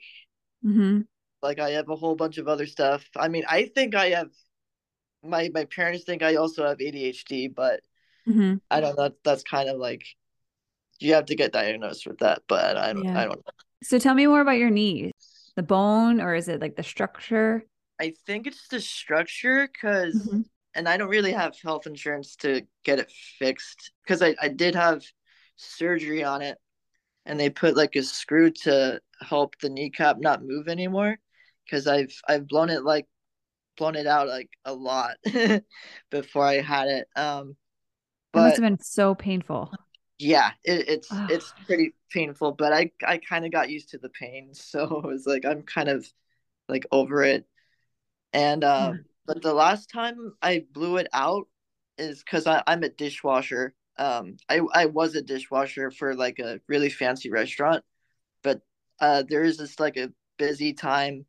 mm-hmm. 0.63 1.01
like 1.41 1.59
I 1.59 1.71
have 1.71 1.89
a 1.89 1.95
whole 1.95 2.15
bunch 2.15 2.37
of 2.37 2.47
other 2.47 2.65
stuff. 2.65 3.05
I 3.15 3.29
mean, 3.29 3.45
I 3.49 3.65
think 3.73 3.95
I 3.95 4.09
have 4.09 4.29
my 5.23 5.49
my 5.53 5.65
parents 5.65 6.03
think 6.05 6.23
I 6.23 6.35
also 6.35 6.67
have 6.67 6.81
ADHD, 6.81 7.47
but 7.47 7.81
hmm 8.25 8.55
I 8.71 8.81
don't 8.81 8.97
know. 8.97 9.11
That's 9.23 9.43
kind 9.43 9.69
of 9.69 9.77
like 9.79 10.05
you 10.99 11.15
have 11.15 11.25
to 11.27 11.35
get 11.35 11.53
diagnosed 11.53 12.07
with 12.07 12.19
that, 12.19 12.43
but 12.47 12.77
I 12.77 12.93
don't 12.93 13.05
Yeah. 13.05 13.15
I 13.15 13.25
don't 13.25 13.45
know. 13.45 13.53
So 13.83 13.99
tell 13.99 14.15
me 14.15 14.27
more 14.27 14.41
about 14.41 14.57
your 14.57 14.69
knees. 14.69 15.13
The 15.55 15.63
bone, 15.63 16.21
or 16.21 16.35
is 16.35 16.47
it 16.47 16.61
like 16.61 16.75
the 16.75 16.83
structure? 16.83 17.65
I 17.99 18.13
think 18.25 18.47
it's 18.47 18.67
the 18.67 18.79
structure 18.79 19.67
because 19.67 20.15
Mhm. 20.15 20.43
and 20.73 20.87
I 20.87 20.97
don't 20.97 21.09
really 21.09 21.33
have 21.33 21.55
health 21.61 21.85
insurance 21.85 22.35
to 22.37 22.61
get 22.83 22.99
it 22.99 23.11
fixed 23.39 23.91
because 24.03 24.21
I, 24.21 24.35
I 24.41 24.47
did 24.47 24.73
have 24.75 25.03
surgery 25.57 26.23
on 26.23 26.41
it 26.41 26.57
and 27.25 27.39
they 27.39 27.49
put 27.49 27.77
like 27.77 27.95
a 27.95 28.03
screw 28.03 28.51
to 28.63 29.01
help 29.21 29.55
the 29.59 29.69
kneecap 29.69 30.17
not 30.19 30.43
move 30.43 30.67
anymore 30.69 31.19
because 31.65 31.87
I've 31.87 32.13
I've 32.27 32.47
blown 32.47 32.69
it 32.71 32.83
like 32.83 33.07
blown 33.81 33.95
it 33.95 34.07
out 34.07 34.27
like 34.27 34.49
a 34.65 34.73
lot 34.73 35.17
before 36.11 36.45
I 36.45 36.61
had 36.61 36.87
it. 36.89 37.07
Um 37.15 37.55
That 38.33 38.41
must 38.41 38.57
have 38.57 38.63
been 38.63 38.79
so 38.79 39.15
painful. 39.15 39.71
yeah, 40.19 40.51
it, 40.63 40.87
it's 40.87 41.21
it's 41.27 41.53
pretty 41.65 41.93
painful, 42.11 42.51
but 42.53 42.73
I 42.73 42.91
I 43.05 43.17
kind 43.17 43.45
of 43.45 43.51
got 43.51 43.69
used 43.69 43.89
to 43.89 43.97
the 43.97 44.09
pain, 44.09 44.53
so 44.53 44.99
it 44.99 45.05
was 45.07 45.25
like 45.25 45.45
I'm 45.45 45.63
kind 45.63 45.89
of 45.89 46.05
like 46.69 46.85
over 46.91 47.23
it. 47.23 47.45
And 48.33 48.63
um, 48.63 48.93
Yeah. 48.93 49.03
but 49.27 49.41
the 49.43 49.53
last 49.53 49.89
time 49.91 50.33
I 50.41 50.65
blew 50.73 50.97
it 50.97 51.07
out 51.13 51.47
is 51.97 52.23
because 52.23 52.47
I'm 52.47 52.83
a 52.83 52.89
dishwasher. 52.89 53.75
Um, 53.97 54.37
I 54.49 54.61
I 54.73 54.85
was 54.87 55.15
a 55.15 55.21
dishwasher 55.23 55.91
for 55.91 56.15
like 56.15 56.39
a 56.39 56.61
really 56.67 56.89
fancy 56.89 57.31
restaurant, 57.31 57.83
but 58.43 58.61
uh, 59.01 59.23
there 59.29 59.43
is 59.43 59.57
this 59.59 59.79
like 59.79 59.97
a 59.97 60.11
busy 60.37 60.73
time 60.73 61.25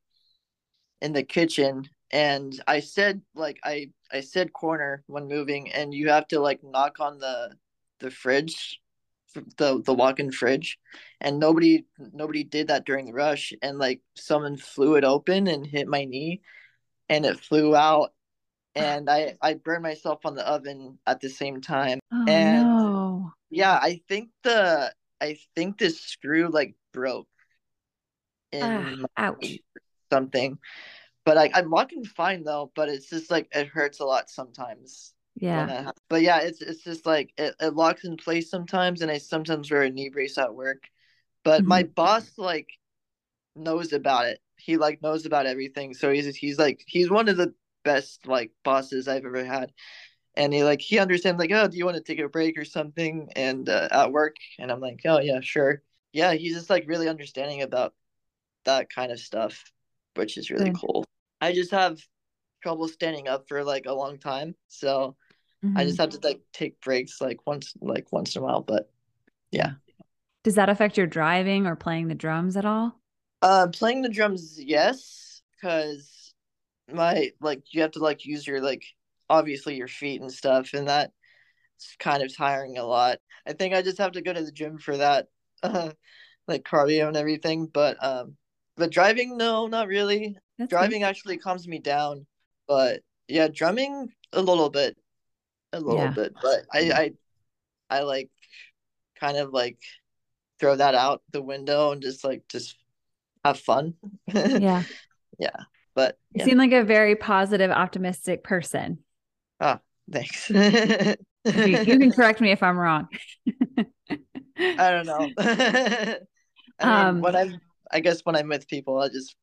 in 1.01 1.13
the 1.13 1.23
kitchen, 1.23 1.89
and 2.13 2.53
I 2.67 2.81
said 2.81 3.23
like 3.35 3.59
I 3.65 3.91
I 4.13 4.21
said 4.21 4.53
corner 4.53 5.03
when 5.07 5.29
moving, 5.29 5.73
and 5.73 5.93
you 5.95 6.11
have 6.11 6.29
to 6.29 6.41
like 6.41 6.63
knock 6.63 7.01
on 7.01 7.19
the 7.19 7.57
the 8.01 8.11
fridge, 8.11 8.81
the 9.57 9.83
the 9.85 9.95
walk-in 9.95 10.31
fridge, 10.33 10.79
and 11.21 11.39
nobody 11.39 11.85
nobody 12.13 12.45
did 12.45 12.69
that 12.69 12.85
during 12.85 13.07
the 13.07 13.13
rush, 13.13 13.53
and 13.63 13.79
like 13.79 14.01
someone 14.15 14.57
flew 14.57 14.97
it 14.97 15.05
open 15.05 15.47
and 15.49 15.67
hit 15.67 15.89
my 15.89 16.05
knee 16.05 16.41
and 17.09 17.27
it 17.27 17.39
flew 17.39 17.77
out 17.77 18.13
and 18.75 19.11
I 19.11 19.37
I 19.41 19.55
burned 19.55 19.83
myself 19.83 20.21
on 20.25 20.35
the 20.35 20.49
oven 20.49 20.99
at 21.07 21.21
the 21.21 21.29
same 21.29 21.61
time. 21.61 22.01
Oh 22.11 22.25
And 22.27 22.65
no. 22.67 23.33
yeah, 23.51 23.75
I 23.75 24.01
think 24.09 24.31
the 24.43 24.93
I 25.21 25.37
think 25.55 25.79
this 25.79 26.01
screw 26.01 26.49
like 26.49 26.75
broke 26.93 27.29
in 28.51 29.05
Ah, 29.17 29.29
ouch. 29.29 29.59
something. 30.11 30.59
But 31.25 31.39
I, 31.39 31.51
I'm 31.55 31.71
walking 31.71 32.05
fine 32.05 32.43
though, 32.43 32.73
but 32.75 32.89
it's 32.89 33.09
just 33.09 33.31
like 33.31 33.49
it 33.53 33.69
hurts 33.69 34.01
a 34.01 34.05
lot 34.05 34.29
sometimes. 34.29 35.15
Yeah. 35.37 35.91
But 36.09 36.23
yeah, 36.23 36.39
it's 36.41 36.61
it's 36.63 36.83
just 36.83 37.07
like 37.07 37.33
it, 37.37 37.55
it 37.61 37.75
locks 37.75 38.05
in 38.05 38.17
place 38.17 38.51
sometimes 38.51 39.03
and 39.03 39.11
I 39.11 39.19
sometimes 39.19 39.71
wear 39.71 39.83
a 39.83 39.91
knee 39.91 40.09
brace 40.09 40.39
at 40.39 40.55
work. 40.55 40.85
But 41.45 41.65
my 41.65 41.85
boss 41.85 42.33
like 42.39 42.69
knows 43.57 43.93
about 43.93 44.27
it. 44.27 44.41
He 44.57 44.77
like 44.77 45.03
knows 45.03 45.27
about 45.27 45.47
everything. 45.47 45.95
So 45.95 46.11
he's 46.11 46.35
he's 46.37 46.59
like 46.59 46.83
he's 46.87 47.11
one 47.11 47.29
of 47.29 47.37
the 47.37 47.55
best 47.85 48.27
like 48.27 48.53
bosses 48.65 49.09
I've 49.09 49.25
ever 49.25 49.45
had. 49.45 49.73
And 50.35 50.53
he 50.53 50.65
like 50.65 50.81
he 50.81 50.99
understands 50.99 51.39
like, 51.39 51.51
oh, 51.53 51.69
do 51.69 51.77
you 51.77 51.85
want 51.85 51.97
to 51.99 52.03
take 52.03 52.21
a 52.21 52.29
break 52.29 52.59
or 52.59 52.65
something? 52.65 53.31
And 53.37 53.69
uh, 53.69 53.89
at 53.91 54.13
work, 54.13 54.37
and 54.59 54.71
I'm 54.73 54.81
like, 54.81 55.01
oh 55.05 55.21
yeah, 55.21 55.41
sure. 55.41 55.83
Yeah, 56.13 56.35
he's 56.35 56.55
just 56.55 56.71
like 56.71 56.85
really 56.87 57.09
understanding 57.09 57.63
about 57.63 57.95
that 58.65 58.91
kind 58.91 59.13
of 59.13 59.19
stuff, 59.19 59.65
which 60.15 60.39
is 60.39 60.51
really 60.51 60.67
Good. 60.67 60.79
cool. 60.81 61.05
I 61.43 61.55
just 61.55 61.73
have 61.73 62.01
trouble 62.63 62.89
standing 62.89 63.29
up 63.29 63.49
for 63.49 63.65
like 63.65 63.87
a 63.87 63.95
long 63.95 64.19
time, 64.19 64.57
so 64.69 65.17
I 65.77 65.85
Mhm. 65.85 65.87
just 65.87 65.99
have 65.99 66.11
to 66.11 66.21
like 66.23 66.43
take 66.53 66.81
breaks 66.83 67.21
like 67.21 67.47
once 67.47 67.75
like 67.81 68.13
once 68.13 68.37
in 68.37 68.43
a 68.43 68.47
while. 68.47 68.63
But 68.63 68.91
yeah, 69.53 69.75
Does 70.45 70.55
that 70.55 70.69
affect 70.69 70.97
your 70.97 71.09
driving 71.09 71.67
or 71.67 71.75
playing 71.75 72.07
the 72.07 72.15
drums 72.15 72.57
at 72.57 72.65
all? 72.65 73.01
uh, 73.43 73.69
playing 73.73 74.03
the 74.03 74.09
drums, 74.09 74.59
yes, 74.63 75.43
because 75.53 76.35
my 76.93 77.33
like 77.41 77.63
you 77.75 77.83
have 77.83 77.93
to 77.93 78.01
like 78.01 78.27
use 78.27 78.47
your 78.47 78.61
like 78.63 78.85
obviously 79.31 79.77
your 79.77 79.89
feet 79.89 80.21
and 80.23 80.33
stuff, 80.33 80.75
and 80.75 80.89
that's 80.89 81.13
kind 81.99 82.23
of 82.23 82.37
tiring 82.37 82.79
a 82.79 82.85
lot. 82.85 83.19
I 83.47 83.53
think 83.55 83.75
I 83.75 83.83
just 83.83 83.99
have 83.99 84.13
to 84.13 84.23
go 84.23 84.33
to 84.33 84.43
the 84.45 84.53
gym 84.53 84.79
for 84.79 84.97
that, 84.99 85.29
uh, 85.63 85.93
like 86.49 86.65
cardio 86.65 87.09
and 87.09 87.17
everything. 87.17 87.67
But 87.67 88.03
um, 88.05 88.37
but 88.77 88.91
driving, 88.93 89.37
no, 89.39 89.67
not 89.69 89.89
really. 89.89 90.39
That's. 90.71 90.71
Driving 90.71 91.03
actually 91.03 91.39
calms 91.39 91.69
me 91.69 91.79
down, 91.79 92.27
but 92.67 93.03
yeah, 93.29 93.49
drumming 93.49 94.09
a 94.33 94.41
little 94.43 94.71
bit, 94.71 94.97
a 95.73 95.81
little 95.81 95.97
Yeah. 95.99 96.15
bit. 96.15 96.35
But 96.43 96.63
I 96.73 97.13
I 97.91 97.99
I 97.99 98.03
like 98.03 98.31
kind 99.21 99.39
of 99.39 99.53
like 99.53 99.79
throw 100.61 100.77
that 100.77 100.95
out 100.95 101.23
the 101.33 101.43
window 101.43 101.93
and 101.93 102.03
just 102.03 102.25
like 102.25 102.49
just 102.49 102.77
have 103.45 103.59
fun. 103.61 103.95
Yeah. 104.55 104.85
Yeah. 105.39 105.57
But 105.95 106.19
You 106.35 106.41
yeah, 106.41 106.45
seem 106.45 106.59
like 106.59 106.73
a 106.73 106.85
very 106.85 107.17
positive, 107.17 107.71
optimistic 107.71 108.43
person. 108.45 108.99
Oh, 109.61 109.79
thanks. 110.11 110.51
You, 111.55 111.81
you 111.85 111.99
can 111.99 112.13
correct 112.13 112.41
me 112.41 112.51
if 112.51 112.63
I'm 112.63 112.79
wrong. 112.79 113.09
I 114.79 114.91
don't 114.91 115.07
know. 115.07 115.33
I 116.79 116.91
mean, 116.93 117.13
Um, 117.13 117.21
when 117.21 117.37
I'm, 117.37 117.61
I 117.91 118.01
guess 118.01 118.21
when 118.25 118.37
I'm 118.37 118.49
with 118.49 118.69
people, 118.69 118.99
I 119.01 119.09
just, 119.09 119.37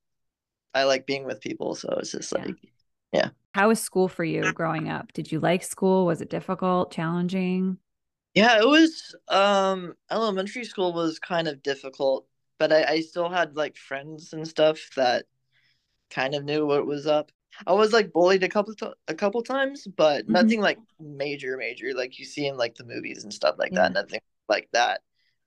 I 0.73 0.83
like 0.83 1.05
being 1.05 1.25
with 1.25 1.41
people. 1.41 1.75
So 1.75 1.89
it's 1.99 2.11
just 2.11 2.33
like, 2.33 2.57
Yeah. 3.11 3.31
How 3.53 3.67
was 3.69 3.81
school 3.81 4.07
for 4.07 4.23
you 4.23 4.51
growing 4.51 4.89
up? 4.89 5.13
Did 5.13 5.31
you 5.31 5.39
like 5.39 5.63
school? 5.63 6.05
Was 6.05 6.21
it 6.21 6.29
difficult, 6.29 6.91
challenging? 6.91 7.77
yeah, 8.33 8.59
it 8.59 8.67
was, 8.67 9.15
um, 9.27 9.93
elementary 10.11 10.63
school 10.63 10.93
was 10.93 11.19
kind 11.19 11.47
of 11.47 11.63
difficult, 11.63 12.27
but 12.59 12.71
I, 12.71 12.83
I 12.83 12.99
still 13.01 13.29
had 13.29 13.55
like 13.55 13.75
friends 13.77 14.33
and 14.33 14.47
stuff 14.47 14.79
that 14.95 15.25
kind 16.11 16.35
of 16.35 16.45
knew 16.45 16.65
what 16.65 16.88
was 16.88 17.07
up. 17.07 17.31
I 17.67 17.73
was 17.73 17.93
like 17.93 18.13
bullied 18.13 18.43
a 18.43 18.49
couple 18.49 18.75
to- 18.75 18.95
a 19.07 19.15
couple 19.15 19.43
times, 19.43 19.88
but 19.88 20.27
Mhm. 20.27 20.33
nothing 20.33 20.61
like 20.61 20.79
major, 20.99 21.57
major 21.57 21.93
like 21.95 22.19
you 22.19 22.25
see 22.25 22.47
in 22.47 22.57
like 22.57 22.75
the 22.75 22.85
movies 22.85 23.23
and 23.23 23.33
stuff 23.33 23.55
like 23.59 23.75
that. 23.75 23.93
Nothing 23.93 24.21
like 24.49 24.69
that. 24.73 25.01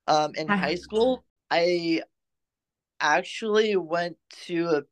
Um, 0.07 0.33
in 0.35 0.49
Ah. 0.49 0.57
high 0.59 0.75
school, 0.75 1.25
I 1.51 2.01
actually 2.99 3.75
went 3.75 4.17
to 4.45 4.67
a 4.69 4.83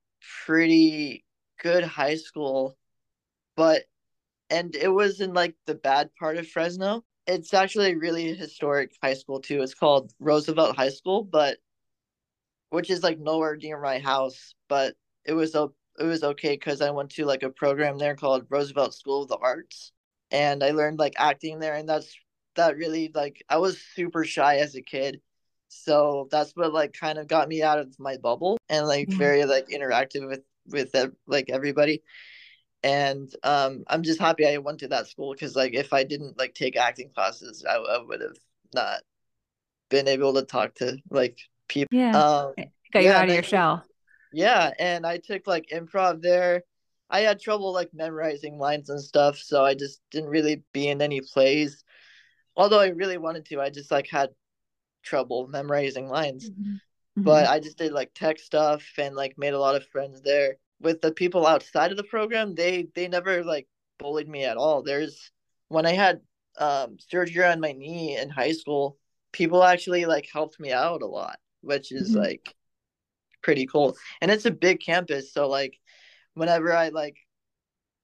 pretty 0.46 1.26
good 1.62 1.84
high 1.84 2.16
school, 2.16 2.78
but 3.56 3.84
and 4.50 4.76
it 4.76 4.90
was 4.90 5.22
in 5.22 5.34
like 5.34 5.56
the 5.66 5.76
bad 5.76 6.10
part 6.20 6.38
of 6.38 6.48
Fresno. 6.48 7.04
It's 7.28 7.54
actually 7.54 7.92
a 7.92 7.98
really 7.98 8.34
historic 8.36 8.92
high 9.02 9.14
school 9.14 9.40
too. 9.40 9.62
It's 9.62 9.74
called 9.74 10.12
Roosevelt 10.20 10.76
High 10.76 10.90
School, 10.90 11.24
but 11.24 11.58
which 12.70 12.90
is 12.90 13.04
like 13.04 13.20
nowhere 13.20 13.56
near 13.56 13.80
my 13.80 14.00
house, 14.00 14.56
but 14.68 14.96
it 15.26 15.34
was 15.34 15.56
a 15.56 15.70
it 16.00 16.06
was 16.06 16.24
okay 16.24 16.54
because 16.54 16.82
I 16.82 16.92
went 16.92 17.12
to 17.12 17.26
like 17.26 17.44
a 17.44 17.50
program 17.50 17.98
there 17.98 18.16
called 18.16 18.48
Roosevelt 18.50 18.94
School 18.96 19.24
of 19.24 19.30
the 19.30 19.38
Arts, 19.38 19.92
and 20.32 20.64
I 20.64 20.72
learned 20.72 21.00
like 21.00 21.14
acting 21.18 21.60
there, 21.60 21.76
and 21.76 21.88
that's 21.88 22.16
that 22.56 22.78
really 22.78 23.12
like 23.14 23.44
I 23.50 23.58
was 23.58 23.80
super 23.96 24.26
shy 24.26 24.58
as 24.58 24.76
a 24.76 24.82
kid, 24.82 25.22
so 25.74 26.28
that's 26.32 26.52
what 26.56 26.74
like 26.74 26.92
kind 26.94 27.18
of 27.18 27.28
got 27.28 27.48
me 27.48 27.64
out 27.64 27.80
of 27.80 27.98
my 27.98 28.18
bubble 28.18 28.58
and 28.68 28.86
like 28.88 29.10
Yeah. 29.10 29.18
very 29.18 29.46
like 29.46 29.68
interactive 29.70 30.28
with 30.28 30.42
with 30.68 30.94
like 31.28 31.50
everybody, 31.50 32.04
and 32.84 33.34
um 33.44 33.84
I'm 33.88 34.04
just 34.04 34.20
happy 34.20 34.46
I 34.46 34.58
went 34.58 34.80
to 34.80 34.90
that 34.90 35.08
school 35.08 35.34
because 35.34 35.56
like 35.56 35.74
if 35.74 35.94
I 35.94 36.04
didn't 36.04 36.38
like 36.38 36.54
take 36.54 36.76
acting 36.76 37.10
classes, 37.16 37.64
I, 37.68 37.76
I 37.76 38.04
would 38.04 38.22
have 38.22 38.38
not 38.74 39.02
been 39.90 40.08
able 40.08 40.34
to 40.34 40.44
talk 40.44 40.76
to 40.76 40.98
like 41.10 41.40
people. 41.68 41.98
Yeah. 41.98 42.18
Um, 42.18 42.54
Got 42.92 43.04
you 43.04 43.10
yeah, 43.10 43.18
out 43.20 43.30
of 43.30 43.34
your 43.34 43.44
I- 43.44 43.48
shell. 43.48 43.86
yeah, 44.34 44.72
and 44.78 45.06
I 45.06 45.18
took 45.18 45.48
like 45.48 45.68
improv 45.74 46.22
there. 46.22 46.64
I 47.10 47.22
had 47.22 47.40
trouble 47.40 47.74
like 47.74 47.94
memorizing 47.94 48.58
lines 48.58 48.90
and 48.90 49.02
stuff, 49.02 49.38
so 49.38 49.64
I 49.64 49.74
just 49.74 50.02
didn't 50.12 50.30
really 50.30 50.64
be 50.74 50.90
in 50.90 51.02
any 51.02 51.22
plays. 51.22 51.84
Although 52.58 52.80
I 52.82 52.88
really 52.90 53.18
wanted 53.18 53.46
to, 53.46 53.62
I 53.62 53.70
just 53.70 53.92
like 53.92 54.08
had 54.10 54.30
trouble 55.04 55.48
memorizing 55.48 56.08
lines. 56.10 56.52
Mhm. 56.52 56.80
But 57.24 57.48
I 57.48 57.60
just 57.60 57.78
did 57.78 57.92
like 57.92 58.14
tech 58.14 58.40
stuff 58.40 58.84
and 58.98 59.16
like 59.16 59.38
made 59.38 59.54
a 59.54 59.60
lot 59.60 59.76
of 59.76 59.88
friends 59.88 60.22
there. 60.22 60.58
With 60.80 61.02
the 61.02 61.12
people 61.12 61.46
outside 61.46 61.92
of 61.92 61.98
the 61.98 62.04
program, 62.04 62.56
they 62.56 62.88
they 62.96 63.08
never 63.08 63.44
like 63.44 63.68
bullied 64.00 64.28
me 64.30 64.46
at 64.46 64.58
all. 64.58 64.82
There's 64.84 65.32
when 65.70 65.86
I 65.86 65.94
had 65.94 66.22
um 66.58 66.98
surgery 67.00 67.46
on 67.46 67.60
my 67.60 67.72
knee 67.74 68.18
in 68.18 68.30
high 68.30 68.54
school, 68.54 68.98
people 69.32 69.64
actually 69.64 70.06
like 70.06 70.28
helped 70.32 70.60
me 70.60 70.72
out 70.72 71.02
a 71.04 71.08
lot, 71.08 71.40
which 71.62 71.92
is 71.92 72.12
Mhm. 72.12 72.18
like 72.18 72.56
pretty 73.44 73.66
cool. 73.68 73.98
And 74.22 74.32
it's 74.32 74.46
a 74.46 74.52
big 74.52 74.82
campus, 74.82 75.34
so 75.34 75.48
like 75.50 75.80
whenever 76.36 76.74
I 76.74 76.90
like 76.90 77.18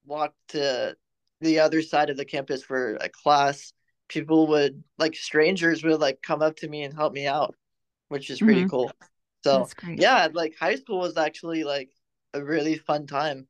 walked 0.05 0.37
to 0.49 0.95
the 1.41 1.59
other 1.59 1.81
side 1.81 2.09
of 2.09 2.17
the 2.17 2.25
campus 2.25 2.63
for 2.63 2.95
a 2.95 3.09
class, 3.09 3.73
people 4.07 4.47
would 4.47 4.83
like 4.97 5.15
strangers 5.15 5.83
would 5.83 5.99
like 5.99 6.21
come 6.21 6.41
up 6.41 6.55
to 6.57 6.67
me 6.67 6.83
and 6.83 6.93
help 6.93 7.13
me 7.13 7.27
out, 7.27 7.55
which 8.09 8.29
is 8.29 8.39
pretty 8.39 8.65
Mhm. 8.65 8.69
cool. 8.69 8.91
So 9.43 9.67
yeah, 9.87 10.27
like 10.33 10.55
high 10.59 10.75
school 10.75 10.99
was 10.99 11.17
actually 11.17 11.63
like 11.63 11.89
a 12.33 12.43
really 12.43 12.77
fun 12.77 13.07
time, 13.07 13.47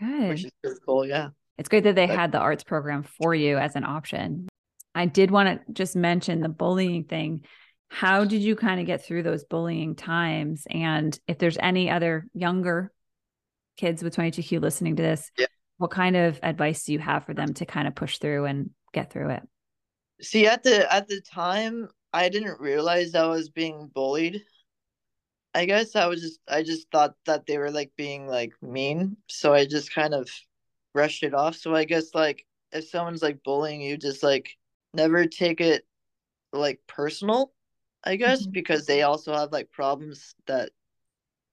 which 0.00 0.08
Good. 0.08 0.44
is 0.44 0.50
pretty 0.62 0.80
cool. 0.86 1.06
Yeah. 1.06 1.30
It's 1.58 1.68
great 1.68 1.84
that 1.84 1.94
they 1.96 2.06
Like- 2.06 2.18
had 2.18 2.32
the 2.32 2.38
arts 2.38 2.64
program 2.64 3.02
for 3.02 3.34
you 3.34 3.58
as 3.58 3.76
an 3.76 3.84
option. 3.84 4.48
I 4.94 5.06
did 5.06 5.30
want 5.30 5.66
to 5.66 5.72
just 5.72 5.96
mention 5.96 6.40
the 6.40 6.48
bullying 6.48 7.04
thing. 7.04 7.44
How 7.90 8.24
did 8.24 8.42
you 8.42 8.54
kind 8.56 8.80
of 8.80 8.86
get 8.86 9.04
through 9.04 9.22
those 9.22 9.44
bullying 9.44 9.94
times? 9.96 10.66
And 10.70 11.18
if 11.26 11.38
there's 11.38 11.58
any 11.58 11.90
other 11.90 12.26
younger 12.34 12.92
kids 13.76 14.02
with 14.02 14.14
22Q 14.14 14.60
listening 14.60 14.96
to 14.96 15.02
this, 15.02 15.30
Yeah. 15.38 15.46
what 15.78 15.90
kind 15.90 16.16
of 16.16 16.38
advice 16.42 16.84
do 16.84 16.92
you 16.92 16.98
have 16.98 17.24
for 17.24 17.34
them 17.34 17.54
to 17.54 17.66
kind 17.66 17.86
of 17.88 17.94
push 17.94 18.18
through 18.18 18.44
and 18.46 18.70
get 18.92 19.10
through 19.12 19.30
it? 19.30 19.42
See, 20.20 20.46
at 20.46 20.62
the 20.62 20.92
at 20.92 21.08
the 21.08 21.20
time, 21.20 21.88
I 22.12 22.28
didn't 22.28 22.60
realize 22.60 23.14
I 23.14 23.26
was 23.26 23.48
being 23.50 23.88
bullied. 23.88 24.44
I 25.54 25.64
guess 25.64 25.96
I 25.96 26.06
was 26.06 26.20
just 26.20 26.40
I 26.48 26.62
just 26.62 26.90
thought 26.90 27.14
that 27.26 27.46
they 27.46 27.58
were 27.58 27.70
like 27.70 27.92
being 27.96 28.26
like 28.26 28.52
mean, 28.62 29.16
so 29.28 29.54
I 29.54 29.66
just 29.66 29.92
kind 29.94 30.14
of 30.14 30.28
brushed 30.94 31.22
it 31.22 31.34
off. 31.34 31.56
So 31.56 31.74
I 31.74 31.84
guess 31.84 32.14
like 32.14 32.44
if 32.72 32.88
someone's 32.88 33.22
like 33.22 33.42
bullying 33.42 33.80
you, 33.80 33.96
just 33.96 34.22
like 34.22 34.56
never 34.94 35.26
take 35.26 35.60
it 35.60 35.86
like 36.52 36.80
personal, 36.86 37.52
I 38.04 38.16
guess, 38.16 38.46
Mhm. 38.46 38.52
because 38.52 38.86
they 38.86 39.02
also 39.02 39.34
have 39.34 39.52
like 39.52 39.70
problems 39.72 40.34
that 40.46 40.70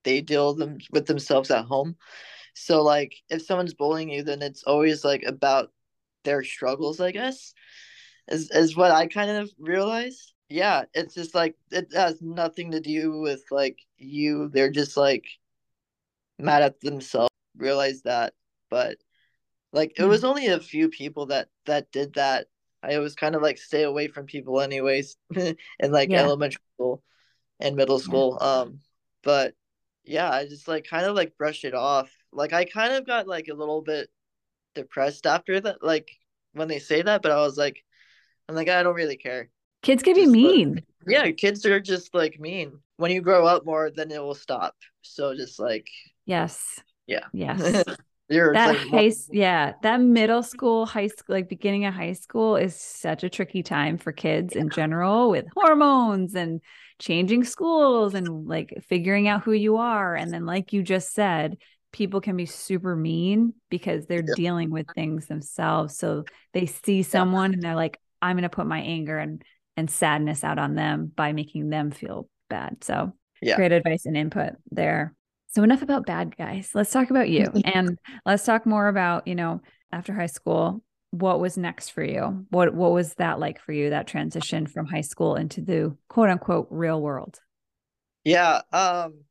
they 0.03 0.21
deal 0.21 0.53
them 0.55 0.79
with 0.91 1.07
themselves 1.07 1.51
at 1.51 1.65
home. 1.65 1.97
So 2.55 2.83
like 2.83 3.15
if 3.29 3.43
someone's 3.45 3.75
bullying 3.75 4.09
you, 4.11 4.23
then 4.23 4.41
it's 4.41 4.63
always 4.63 5.05
like 5.05 5.23
about 5.23 5.71
their 6.25 6.43
struggles, 6.43 7.01
I 7.01 7.11
guess. 7.11 7.53
Is 8.27 8.49
is 8.51 8.75
what 8.75 8.91
I 8.91 9.07
kind 9.07 9.31
of 9.31 9.51
realized. 9.59 10.33
Yeah, 10.49 10.85
it's 10.93 11.13
just 11.15 11.35
like 11.35 11.55
it 11.71 11.93
has 11.93 12.21
nothing 12.21 12.71
to 12.71 12.79
do 12.79 13.19
with 13.19 13.43
like 13.51 13.79
you. 13.97 14.49
They're 14.49 14.71
just 14.71 14.97
like 14.97 15.25
mad 16.39 16.63
at 16.63 16.79
themselves. 16.81 17.29
Realize 17.57 18.01
that. 18.03 18.33
But 18.69 18.97
like 19.73 19.93
it 19.99 20.05
was 20.05 20.25
only 20.25 20.47
a 20.47 20.59
few 20.61 20.89
people 20.89 21.27
that 21.27 21.49
that 21.65 21.91
did 21.91 22.15
that. 22.15 22.47
I 22.83 22.95
always 22.95 23.15
kind 23.15 23.35
of 23.35 23.43
like 23.43 23.57
stay 23.59 23.83
away 23.83 24.07
from 24.09 24.27
people 24.27 24.61
anyways 24.61 25.17
in 25.35 25.57
like 25.91 26.11
Yeah. 26.11 26.21
elementary 26.21 26.61
school 26.75 27.03
and 27.61 27.77
middle 27.77 27.99
Yeah. 28.03 28.03
school. 28.03 28.39
Um 28.41 28.81
but 29.23 29.55
yeah, 30.05 30.31
I 30.31 30.47
just 30.47 30.67
like 30.69 30.85
kind 30.87 31.05
of 31.07 31.15
like 31.15 31.37
brushed 31.37 31.65
it 31.65 31.75
off. 31.75 32.11
Like 32.33 32.53
I 32.53 32.65
kind 32.65 32.93
of 32.95 33.07
got 33.07 33.27
like 33.27 33.49
a 33.49 33.55
little 33.55 33.83
bit 33.83 34.09
depressed 34.75 35.27
after 35.27 35.61
that, 35.61 35.83
like 35.83 36.09
when 36.53 36.69
they 36.69 36.79
say 36.79 37.03
that, 37.03 37.23
but 37.23 37.33
I 37.33 37.41
was 37.41 37.57
like, 37.57 37.84
I'm 38.49 38.55
like, 38.55 38.69
I 38.69 38.83
don't 38.83 38.95
really 38.95 39.17
care. 39.17 39.49
Kids 39.81 40.03
can 40.03 40.13
be 40.15 40.21
Just 40.25 40.31
let- 40.35 40.41
mean. 40.41 40.81
Yeah, 41.07 41.29
kids 41.31 41.65
are 41.65 41.79
just 41.79 42.13
like 42.15 42.39
mean. 42.39 42.79
When 42.97 43.11
you 43.11 43.21
grow 43.21 43.45
up 43.45 43.65
more, 43.65 43.91
then 43.91 44.09
it 44.11 44.21
will 44.21 44.33
stop. 44.35 44.75
So 45.01 45.35
just 45.35 45.59
like, 45.59 45.87
Yes. 46.25 46.79
yeah. 47.05 47.25
Yes. 47.33 47.83
You're 48.27 48.53
that 48.53 48.69
like, 48.69 48.87
high, 48.87 49.11
yeah, 49.31 49.73
that 49.83 50.01
middle 50.01 50.41
school, 50.41 50.87
high 50.87 51.05
school, 51.05 51.35
like 51.35 51.47
beginning 51.47 51.85
of 51.85 51.93
high 51.93 52.13
school 52.13 52.55
is 52.55 52.75
such 52.75 53.23
a 53.23 53.29
tricky 53.29 53.61
time 53.61 53.99
for 53.99 54.11
kids 54.11 54.55
in 54.55 54.71
general 54.71 55.29
with 55.29 55.45
hormones 55.55 56.33
and 56.33 56.61
changing 56.97 57.43
schools 57.43 58.15
and 58.15 58.47
like 58.47 58.73
figuring 58.87 59.27
out 59.27 59.43
who 59.43 59.51
you 59.51 59.77
are. 59.77 60.15
And 60.15 60.33
then, 60.33 60.47
like 60.47 60.73
you 60.73 60.81
just 60.81 61.13
said, 61.13 61.57
people 61.91 62.19
can 62.19 62.35
be 62.35 62.47
super 62.47 62.95
mean 62.95 63.53
because 63.69 64.07
they're 64.07 64.23
Yeah. 64.27 64.33
dealing 64.35 64.71
with 64.71 64.87
things 64.95 65.27
themselves. 65.27 65.95
So 65.95 66.23
they 66.51 66.65
see 66.65 67.03
someone 67.03 67.53
and 67.53 67.61
they're 67.61 67.75
like, 67.75 67.99
I'm 68.21 68.35
going 68.35 68.43
to 68.43 68.49
put 68.49 68.67
my 68.67 68.79
anger 68.79 69.17
and, 69.17 69.41
and 69.77 69.89
sadness 69.89 70.43
out 70.43 70.59
on 70.59 70.75
them 70.75 71.11
by 71.15 71.33
making 71.33 71.69
them 71.69 71.91
feel 71.91 72.29
bad. 72.49 72.83
So 72.83 73.13
Yeah. 73.41 73.55
great 73.55 73.71
advice 73.71 74.05
and 74.05 74.17
input 74.17 74.53
there. 74.71 75.13
So 75.49 75.63
enough 75.63 75.81
about 75.81 76.05
bad 76.05 76.35
guys. 76.37 76.71
Let's 76.73 76.91
talk 76.91 77.09
about 77.09 77.29
you. 77.29 77.51
and 77.65 77.97
let's 78.25 78.43
talk 78.45 78.65
more 78.65 78.87
about, 78.87 79.27
you 79.27 79.35
know, 79.35 79.61
after 79.91 80.13
high 80.13 80.25
school, 80.25 80.83
what 81.11 81.39
was 81.39 81.57
next 81.57 81.89
for 81.89 82.03
you? 82.03 82.45
What 82.49 82.73
what 82.73 82.91
was 82.91 83.13
that 83.15 83.39
like 83.39 83.61
for 83.61 83.71
you, 83.71 83.91
that 83.91 84.07
transition 84.07 84.67
from 84.67 84.85
high 84.85 85.01
school 85.01 85.35
into 85.35 85.61
the 85.61 85.95
quote 86.09 86.29
unquote 86.29 86.67
real 86.69 87.01
world? 87.01 87.39
yeah. 88.23 88.61
Um, 88.73 89.23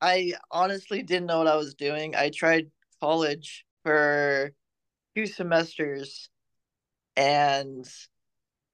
I 0.00 0.34
honestly 0.50 1.02
didn't 1.02 1.26
know 1.26 1.38
what 1.38 1.46
I 1.46 1.56
was 1.56 1.74
doing. 1.74 2.16
I 2.16 2.30
tried 2.30 2.70
college 3.00 3.64
for 3.84 4.52
two 5.14 5.26
semesters 5.26 6.28
and 7.16 7.86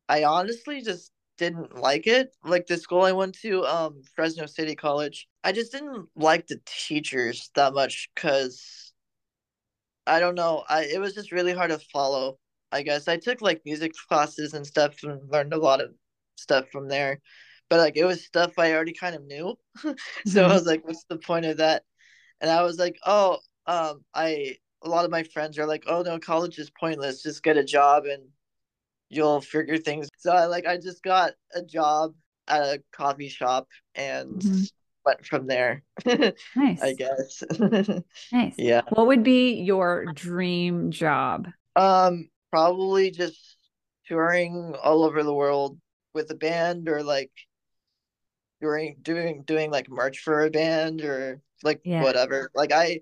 I 0.08 0.24
honestly 0.24 0.82
just 0.82 1.12
didn't 1.38 1.76
like 1.76 2.06
it. 2.06 2.34
Like 2.44 2.66
the 2.66 2.76
school 2.76 3.02
I 3.02 3.12
went 3.12 3.34
to, 3.40 3.64
um, 3.66 4.02
Fresno 4.14 4.46
City 4.46 4.74
College, 4.74 5.28
I 5.44 5.52
just 5.52 5.72
didn't 5.72 6.08
like 6.16 6.46
the 6.46 6.60
teachers 6.66 7.50
that 7.54 7.74
much 7.74 8.10
because 8.14 8.92
I 10.06 10.20
don't 10.20 10.34
know. 10.34 10.64
I 10.68 10.84
it 10.84 11.00
was 11.00 11.14
just 11.14 11.32
really 11.32 11.52
hard 11.52 11.70
to 11.70 11.78
follow. 11.78 12.38
I 12.72 12.82
guess 12.82 13.08
I 13.08 13.16
took 13.16 13.40
like 13.40 13.62
music 13.64 13.92
classes 14.08 14.54
and 14.54 14.66
stuff 14.66 15.02
and 15.02 15.30
learned 15.30 15.52
a 15.54 15.58
lot 15.58 15.80
of 15.80 15.94
stuff 16.36 16.68
from 16.70 16.88
there, 16.88 17.20
but 17.68 17.78
like 17.78 17.96
it 17.96 18.04
was 18.04 18.24
stuff 18.24 18.58
I 18.58 18.72
already 18.72 18.92
kind 18.92 19.14
of 19.16 19.24
knew. 19.24 19.58
so 20.26 20.44
I 20.46 20.48
Mhm. 20.48 20.54
was 20.54 20.66
like, 20.66 20.84
what's 20.86 21.04
the 21.04 21.18
point 21.18 21.46
of 21.46 21.58
that? 21.58 21.84
And 22.40 22.50
I 22.50 22.62
was 22.64 22.78
like, 22.78 22.98
oh, 23.06 23.38
um, 23.66 24.04
I 24.14 24.58
a 24.82 24.88
lot 24.88 25.04
of 25.06 25.10
my 25.10 25.24
friends 25.24 25.58
are 25.58 25.66
like, 25.66 25.84
oh 25.88 26.02
no, 26.02 26.18
college 26.20 26.58
is 26.58 26.70
pointless. 26.70 27.22
Just 27.22 27.42
get 27.42 27.56
a 27.58 27.64
job 27.64 28.06
and 28.06 28.24
you'll 29.10 29.40
figure 29.40 29.78
things. 29.78 30.08
So 30.18 30.32
I 30.32 30.46
like 30.46 30.66
I 30.66 30.76
just 30.76 31.02
got 31.02 31.32
a 31.54 31.62
job 31.62 32.14
at 32.46 32.62
a 32.62 32.82
coffee 32.92 33.28
shop 33.28 33.68
and 33.94 34.40
Mhm. 34.42 34.70
went 35.04 35.26
from 35.26 35.46
there. 35.46 35.82
Nice. 36.56 36.82
I 36.82 36.92
guess. 36.92 37.42
Nice. 38.32 38.54
yeah. 38.58 38.82
What 38.90 39.06
would 39.06 39.22
be 39.22 39.54
your 39.54 40.06
dream 40.06 40.90
job? 40.90 41.48
Um, 41.76 42.28
probably 42.50 43.10
just 43.10 43.56
touring 44.06 44.74
all 44.82 45.04
over 45.04 45.22
the 45.22 45.34
world 45.34 45.78
with 46.14 46.30
a 46.30 46.34
band 46.34 46.88
or 46.88 47.02
like 47.02 47.30
doing 48.60 48.96
doing 49.02 49.42
doing 49.44 49.70
like 49.70 49.88
merch 49.88 50.18
for 50.18 50.44
a 50.44 50.50
band 50.50 51.02
or 51.02 51.40
like 51.62 51.80
Yeah. 51.84 52.02
whatever. 52.02 52.50
Like 52.54 52.72
I 52.72 53.00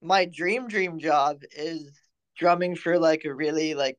my 0.00 0.24
dream 0.24 0.68
dream 0.68 0.98
job 0.98 1.42
is 1.52 1.90
drumming 2.36 2.76
for 2.76 2.98
like 2.98 3.24
a 3.24 3.34
really 3.34 3.74
like 3.74 3.98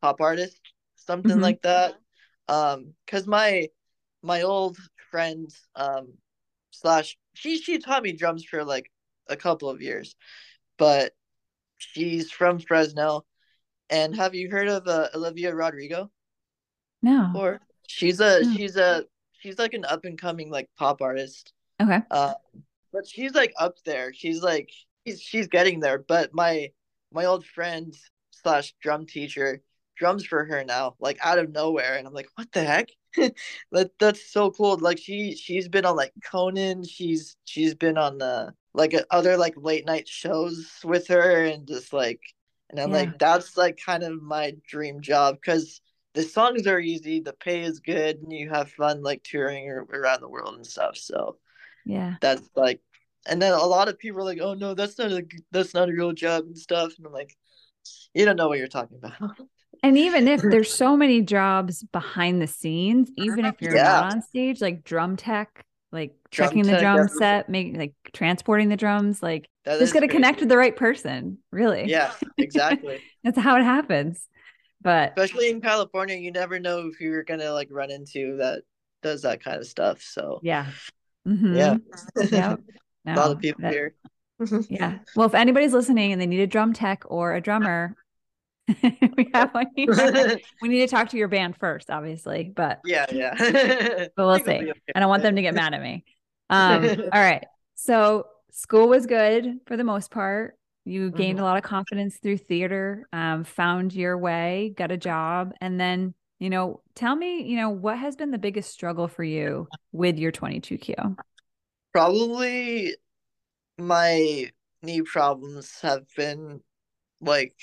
pop 0.00 0.20
artist, 0.20 0.60
something 0.96 1.38
Mhm. 1.38 1.42
like 1.42 1.62
that. 1.62 1.94
Um, 2.48 2.94
cause 3.06 3.26
my 3.26 3.68
my 4.22 4.42
old 4.42 4.76
friend 5.10 5.48
um 5.74 6.14
slash 6.70 7.16
she 7.34 7.58
she 7.58 7.78
taught 7.78 8.02
me 8.02 8.12
drums 8.12 8.44
for 8.44 8.64
like 8.64 8.90
a 9.28 9.36
couple 9.36 9.68
of 9.70 9.82
years, 9.82 10.14
but 10.78 11.14
she's 11.78 12.30
from 12.30 12.58
Fresno. 12.60 13.24
And 13.90 14.14
have 14.16 14.34
you 14.34 14.50
heard 14.50 14.68
of 14.68 14.86
uh, 14.88 15.08
Olivia 15.14 15.54
Rodrigo? 15.54 16.10
No. 17.02 17.32
Or 17.34 17.60
she's 17.88 18.20
a 18.20 18.44
No. 18.44 18.56
she's 18.56 18.76
a 18.76 19.04
she's 19.40 19.58
like 19.58 19.74
an 19.74 19.84
up 19.84 20.04
and 20.04 20.18
coming 20.18 20.50
like 20.50 20.68
pop 20.78 21.02
artist. 21.02 21.52
Okay. 21.80 22.00
Uh, 22.10 22.34
but 22.92 23.06
she's 23.06 23.34
like 23.34 23.52
up 23.58 23.76
there. 23.84 24.12
She's 24.12 24.42
like 24.42 24.70
she's 25.06 25.20
she's 25.20 25.48
getting 25.48 25.80
there. 25.80 25.98
But 25.98 26.34
my 26.34 26.72
my 27.12 27.24
old 27.26 27.46
friend 27.46 27.96
slash 28.30 28.74
drum 28.82 29.06
teacher 29.06 29.62
drums 30.00 30.26
for 30.26 30.44
her 30.46 30.64
now, 30.64 30.96
like 31.00 31.18
out 31.24 31.38
of 31.40 31.52
nowhere, 31.52 31.96
and 31.98 32.08
I'm 32.08 32.14
like, 32.14 32.30
what 32.36 32.52
the 32.52 32.64
heck? 32.64 32.88
that 33.72 33.92
that's 34.00 34.32
so 34.32 34.50
cool. 34.52 34.78
Like 34.78 34.98
she 34.98 35.36
she's 35.36 35.68
been 35.68 35.86
on 35.86 35.96
like 35.96 36.12
Conan. 36.24 36.84
She's 36.86 37.36
she's 37.46 37.76
been 37.76 37.98
on 37.98 38.18
the 38.18 38.54
like 38.74 38.94
uh, 38.94 39.04
other 39.12 39.38
like 39.38 39.54
late 39.58 39.86
night 39.86 40.08
shows 40.08 40.70
with 40.84 41.08
her, 41.08 41.44
and 41.46 41.68
just 41.68 41.92
like, 41.92 42.22
and 42.70 42.80
I'm 42.80 42.90
Yeah. 42.90 42.96
like, 42.96 43.18
that's 43.18 43.56
like 43.56 43.78
kind 43.84 44.02
of 44.04 44.22
my 44.22 44.54
dream 44.68 45.02
job 45.02 45.36
because 45.36 45.80
the 46.14 46.22
songs 46.24 46.66
are 46.66 46.80
easy, 46.80 47.20
the 47.20 47.34
pay 47.34 47.62
is 47.62 47.80
good, 47.80 48.18
and 48.22 48.32
you 48.32 48.50
have 48.50 48.70
fun 48.72 49.02
like 49.02 49.22
touring 49.24 49.68
around 49.70 50.20
the 50.22 50.28
world 50.28 50.56
and 50.56 50.66
stuff. 50.66 50.96
So 50.98 51.38
yeah, 51.84 52.16
that's 52.20 52.48
like, 52.56 52.80
and 53.28 53.40
then 53.40 53.52
a 53.52 53.64
lot 53.66 53.88
of 53.88 53.98
people 53.98 54.20
are 54.20 54.24
like, 54.24 54.40
"Oh 54.40 54.54
no, 54.54 54.74
that's 54.74 54.98
not 54.98 55.12
a 55.12 55.24
that's 55.52 55.74
not 55.74 55.88
a 55.88 55.92
real 55.92 56.12
job 56.12 56.44
and 56.46 56.58
stuff," 56.58 56.94
and 56.98 57.06
I'm 57.06 57.12
like, 57.12 57.36
you 58.14 58.24
don't 58.24 58.36
know 58.36 58.48
what 58.48 58.58
you're 58.58 58.68
talking 58.68 58.98
about. 58.98 59.38
And 59.82 59.96
even 59.98 60.28
if 60.28 60.42
there's 60.50 60.72
so 60.72 60.96
many 60.96 61.22
jobs 61.22 61.82
behind 61.92 62.40
the 62.40 62.46
scenes, 62.46 63.10
even 63.16 63.44
if 63.44 63.60
you're 63.60 63.74
yeah. 63.74 63.84
not 63.84 64.12
on 64.14 64.22
stage, 64.22 64.60
like 64.60 64.84
drum 64.84 65.16
tech, 65.16 65.64
like 65.92 66.14
drum 66.30 66.48
checking 66.48 66.64
tech, 66.64 66.74
the 66.74 66.80
drum 66.80 66.98
yeah. 66.98 67.06
set, 67.18 67.48
making 67.48 67.78
like 67.78 67.94
transporting 68.12 68.68
the 68.68 68.76
drums, 68.76 69.22
like 69.22 69.48
that 69.64 69.78
just 69.78 69.92
got 69.92 70.00
to 70.00 70.08
connect 70.08 70.40
with 70.40 70.48
the 70.48 70.56
right 70.56 70.74
person, 70.74 71.38
really. 71.50 71.84
Yeah, 71.86 72.12
exactly. 72.38 73.00
That's 73.24 73.38
how 73.38 73.56
it 73.56 73.64
happens. 73.64 74.26
But 74.82 75.10
especially 75.10 75.50
in 75.50 75.60
California, 75.60 76.16
you 76.16 76.32
never 76.32 76.58
know 76.58 76.88
if 76.92 77.00
you're 77.00 77.22
gonna 77.22 77.52
like 77.52 77.68
run 77.70 77.90
into 77.90 78.38
that 78.38 78.62
does 79.02 79.22
that 79.22 79.42
kind 79.42 79.58
of 79.58 79.66
stuff. 79.66 80.00
So 80.02 80.40
yeah, 80.42 80.66
mm-hmm. 81.26 81.54
yeah, 81.54 81.76
yeah. 82.30 82.56
No, 83.04 83.14
a 83.14 83.16
lot 83.16 83.30
of 83.30 83.38
people 83.40 83.62
that, 83.62 83.72
here. 83.72 83.94
yeah. 84.68 84.98
Well, 85.16 85.26
if 85.26 85.34
anybody's 85.34 85.72
listening 85.72 86.12
and 86.12 86.20
they 86.20 86.26
need 86.26 86.40
a 86.40 86.46
drum 86.46 86.72
tech 86.72 87.02
or 87.06 87.34
a 87.34 87.40
drummer, 87.40 87.94
we 89.16 89.30
have 89.34 89.52
one 89.52 89.66
we 89.76 90.68
need 90.68 90.80
to 90.80 90.86
talk 90.86 91.08
to 91.10 91.16
your 91.16 91.28
band 91.28 91.56
first, 91.56 91.90
obviously. 91.90 92.52
But 92.54 92.80
yeah, 92.84 93.06
yeah. 93.12 93.34
but 94.16 94.26
we'll 94.26 94.38
see. 94.38 94.70
Okay. 94.70 94.72
I 94.94 95.00
don't 95.00 95.08
want 95.08 95.22
them 95.22 95.36
to 95.36 95.42
get 95.42 95.54
mad 95.54 95.74
at 95.74 95.82
me. 95.82 96.04
Um, 96.48 96.84
all 97.12 97.20
right. 97.20 97.44
So 97.74 98.26
school 98.50 98.88
was 98.88 99.06
good 99.06 99.60
for 99.66 99.76
the 99.76 99.84
most 99.84 100.10
part. 100.10 100.56
You 100.84 101.10
gained 101.10 101.36
mm-hmm. 101.36 101.44
a 101.44 101.46
lot 101.46 101.56
of 101.56 101.62
confidence 101.62 102.16
through 102.16 102.38
theater, 102.38 103.06
um, 103.12 103.44
found 103.44 103.92
your 103.92 104.16
way, 104.16 104.74
got 104.76 104.90
a 104.90 104.96
job, 104.96 105.52
and 105.60 105.78
then 105.78 106.14
you 106.40 106.48
know, 106.48 106.80
tell 106.94 107.14
me, 107.14 107.42
you 107.42 107.56
know, 107.56 107.68
what 107.68 107.98
has 107.98 108.16
been 108.16 108.30
the 108.30 108.38
biggest 108.38 108.70
struggle 108.70 109.08
for 109.08 109.22
you 109.22 109.68
with 109.92 110.18
your 110.18 110.32
22Q? 110.32 111.16
Probably 111.92 112.96
my 113.76 114.50
knee 114.82 115.02
problems 115.02 115.78
have 115.82 116.06
been 116.16 116.62
like 117.20 117.54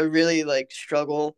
really 0.00 0.44
like 0.44 0.70
struggle 0.70 1.36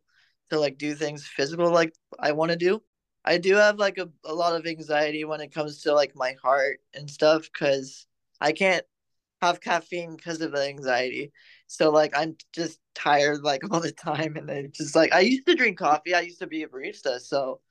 to 0.49 0.59
like 0.59 0.77
do 0.77 0.93
things 0.95 1.25
physical 1.27 1.71
like 1.71 1.93
I 2.19 2.33
want 2.33 2.51
to 2.51 2.57
do. 2.57 2.81
I 3.23 3.37
do 3.37 3.55
have 3.55 3.77
like 3.79 3.97
a, 3.97 4.09
a 4.25 4.33
lot 4.33 4.55
of 4.55 4.65
anxiety 4.65 5.23
when 5.25 5.41
it 5.41 5.53
comes 5.53 5.81
to 5.83 5.93
like 5.93 6.15
my 6.15 6.35
heart 6.41 6.79
and 6.93 7.09
stuff 7.09 7.43
because 7.43 8.07
I 8.39 8.51
can't 8.51 8.85
have 9.41 9.61
caffeine 9.61 10.15
because 10.15 10.41
of 10.41 10.51
the 10.51 10.63
anxiety. 10.67 11.31
So 11.67 11.91
like 11.91 12.13
I'm 12.15 12.35
just 12.53 12.79
tired 12.95 13.43
like 13.43 13.61
all 13.71 13.79
the 13.79 13.91
time 13.91 14.35
and 14.37 14.47
then 14.49 14.71
just 14.73 14.95
like 14.95 15.13
I 15.13 15.21
used 15.21 15.47
to 15.47 15.55
drink 15.55 15.77
coffee. 15.79 16.13
I 16.13 16.21
used 16.21 16.39
to 16.39 16.47
be 16.47 16.63
a 16.63 16.67
barista. 16.67 17.19
So 17.19 17.61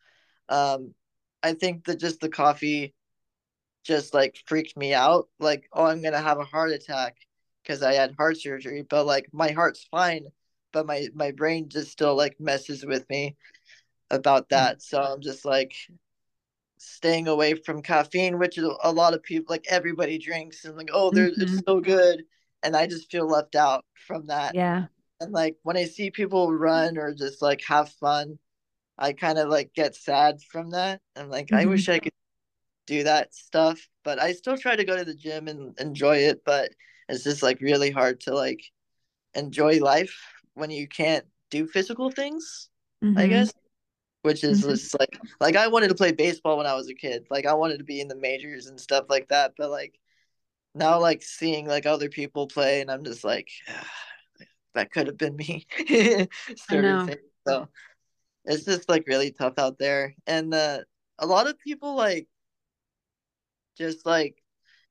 um 0.49 0.95
I 1.43 1.55
think 1.55 1.85
that 1.87 2.01
just 2.01 2.21
the 2.21 2.29
coffee 2.29 2.95
just 3.85 4.15
like 4.15 4.37
freaked 4.47 4.77
me 4.77 4.95
out. 4.95 5.29
Like, 5.39 5.69
oh 5.73 5.85
I'm 5.87 6.03
gonna 6.03 6.21
have 6.21 6.39
a 6.39 6.45
heart 6.45 6.71
attack 6.73 7.17
because 7.63 7.83
I 7.83 7.95
had 7.95 8.15
heart 8.17 8.39
surgery. 8.39 8.83
But 8.83 9.07
like 9.07 9.29
my 9.33 9.51
heart's 9.53 9.85
fine 9.91 10.27
but 10.73 10.87
my 10.87 11.09
my 11.15 11.31
brain 11.31 11.69
just 11.69 11.91
still 11.91 12.17
like 12.17 12.41
messes 12.41 12.85
with 12.85 13.09
me 13.11 13.37
about 14.11 14.43
hmm. 14.51 14.55
that. 14.57 14.83
So 14.83 15.01
I'm 15.01 15.21
just 15.21 15.45
like 15.45 15.75
staying 16.79 17.29
away 17.29 17.55
from 17.55 17.83
caffeine, 17.83 18.39
which 18.39 18.59
a 18.59 18.93
lot 18.93 19.15
of 19.15 19.23
people 19.23 19.53
like 19.53 19.67
everybody 19.69 20.19
drinks 20.19 20.65
and 20.65 20.77
like 20.77 20.91
oh, 20.93 21.11
mm-hmm. 21.11 21.41
it's 21.41 21.63
so 21.67 21.81
good, 21.81 22.25
and 22.63 22.77
I 22.77 22.87
just 22.87 23.11
feel 23.11 23.27
left 23.27 23.55
out 23.55 23.85
from 24.07 24.27
that. 24.27 24.55
Yeah. 24.55 24.87
And 25.21 25.33
like 25.33 25.57
when 25.63 25.77
I 25.77 25.85
see 25.85 26.11
people 26.11 26.53
run 26.53 26.97
or 26.97 27.15
just 27.15 27.43
like 27.43 27.63
have 27.67 27.91
fun, 27.91 28.39
I 28.99 29.13
kind 29.13 29.39
of 29.39 29.49
like 29.49 29.75
get 29.75 29.95
sad 29.95 30.41
from 30.43 30.71
that. 30.71 31.01
I'm 31.17 31.29
like, 31.29 31.49
mm-hmm. 31.49 31.57
I 31.57 31.65
wish 31.67 31.89
I 31.89 31.99
could 31.99 32.13
do 32.87 33.05
that 33.05 33.35
stuff, 33.35 33.87
but 34.03 34.21
I 34.21 34.33
still 34.33 34.57
try 34.57 34.77
to 34.77 34.85
go 34.85 34.97
to 34.97 35.05
the 35.05 35.15
gym 35.15 35.49
and 35.49 35.79
enjoy 35.79 36.19
it, 36.19 36.43
but 36.45 36.71
it's 37.09 37.25
just 37.25 37.43
like 37.43 37.61
really 37.61 37.91
hard 37.91 38.21
to 38.21 38.35
like 38.35 38.63
enjoy 39.35 39.79
life 39.79 40.17
when 40.55 40.71
you 40.71 40.89
can't 40.89 41.25
do 41.51 41.67
physical 41.67 42.11
things, 42.11 42.69
mm-hmm. 43.03 43.19
I 43.19 43.27
guess. 43.27 43.53
Which 44.23 44.45
is 44.45 44.61
mm-hmm. 44.61 44.71
just 44.71 44.99
like 44.99 45.19
like 45.41 45.57
I 45.57 45.69
wanted 45.69 45.89
to 45.89 45.95
play 45.95 46.13
baseball 46.13 46.59
when 46.59 46.67
I 46.67 46.75
was 46.75 46.91
a 46.91 46.95
kid. 46.95 47.27
Like 47.31 47.47
I 47.47 47.55
wanted 47.55 47.79
to 47.79 47.85
be 47.85 48.01
in 48.01 48.09
the 48.09 48.17
majors 48.17 48.67
and 48.67 48.79
stuff 48.79 49.07
like 49.09 49.29
that. 49.29 49.53
But 49.57 49.71
like 49.71 49.99
now 50.75 51.01
like 51.01 51.23
seeing 51.23 51.67
like 51.67 51.87
other 51.87 52.11
people 52.11 52.47
play 52.47 52.83
and 52.83 52.91
I'm 52.91 53.03
just 53.03 53.25
like 53.25 53.49
that 54.75 54.93
could 54.93 55.07
have 55.07 55.17
been 55.17 55.37
me. 55.37 55.67
sort 56.69 56.85
of 56.85 57.07
thing. 57.07 57.17
So 57.49 57.69
it's 58.45 58.65
just 58.65 58.89
like 58.89 59.07
really 59.07 59.33
tough 59.33 59.55
out 59.59 59.79
there. 59.79 60.15
And 60.27 60.53
uh, 60.53 60.81
a 61.19 61.27
lot 61.27 61.49
of 61.49 61.59
people 61.59 61.97
like 61.97 62.29
just 63.79 64.05
like 64.05 64.37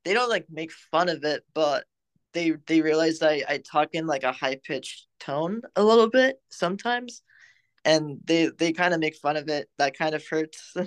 they 0.03 0.13
don't 0.13 0.29
like 0.29 0.47
make 0.49 0.71
fun 0.71 1.09
of 1.09 1.23
it, 1.23 1.43
but 1.53 1.85
they 2.33 2.51
they 2.67 2.81
realize 2.81 3.21
I 3.21 3.43
I 3.47 3.57
talk 3.57 3.89
in 3.93 4.07
like 4.07 4.23
a 4.23 4.31
high 4.31 4.59
pitched 4.63 5.07
tone 5.19 5.61
a 5.75 5.83
little 5.83 6.09
bit 6.09 6.37
sometimes, 6.49 7.21
and 7.85 8.19
they 8.23 8.51
they 8.57 8.71
kind 8.71 8.93
of 8.93 8.99
make 8.99 9.15
fun 9.15 9.37
of 9.37 9.49
it. 9.49 9.69
That 9.77 9.97
kind 9.97 10.15
of 10.15 10.25
hurts 10.27 10.71
a 10.75 10.81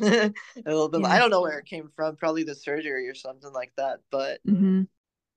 little 0.65 0.89
bit. 0.89 1.01
Yeah. 1.03 1.09
I 1.09 1.19
don't 1.19 1.31
know 1.31 1.43
where 1.43 1.59
it 1.59 1.67
came 1.67 1.91
from. 1.95 2.17
Probably 2.17 2.45
the 2.45 2.55
surgery 2.55 3.09
or 3.09 3.15
something 3.15 3.53
like 3.53 3.73
that. 3.77 4.01
But 4.11 4.41
mm-hmm. 4.47 4.83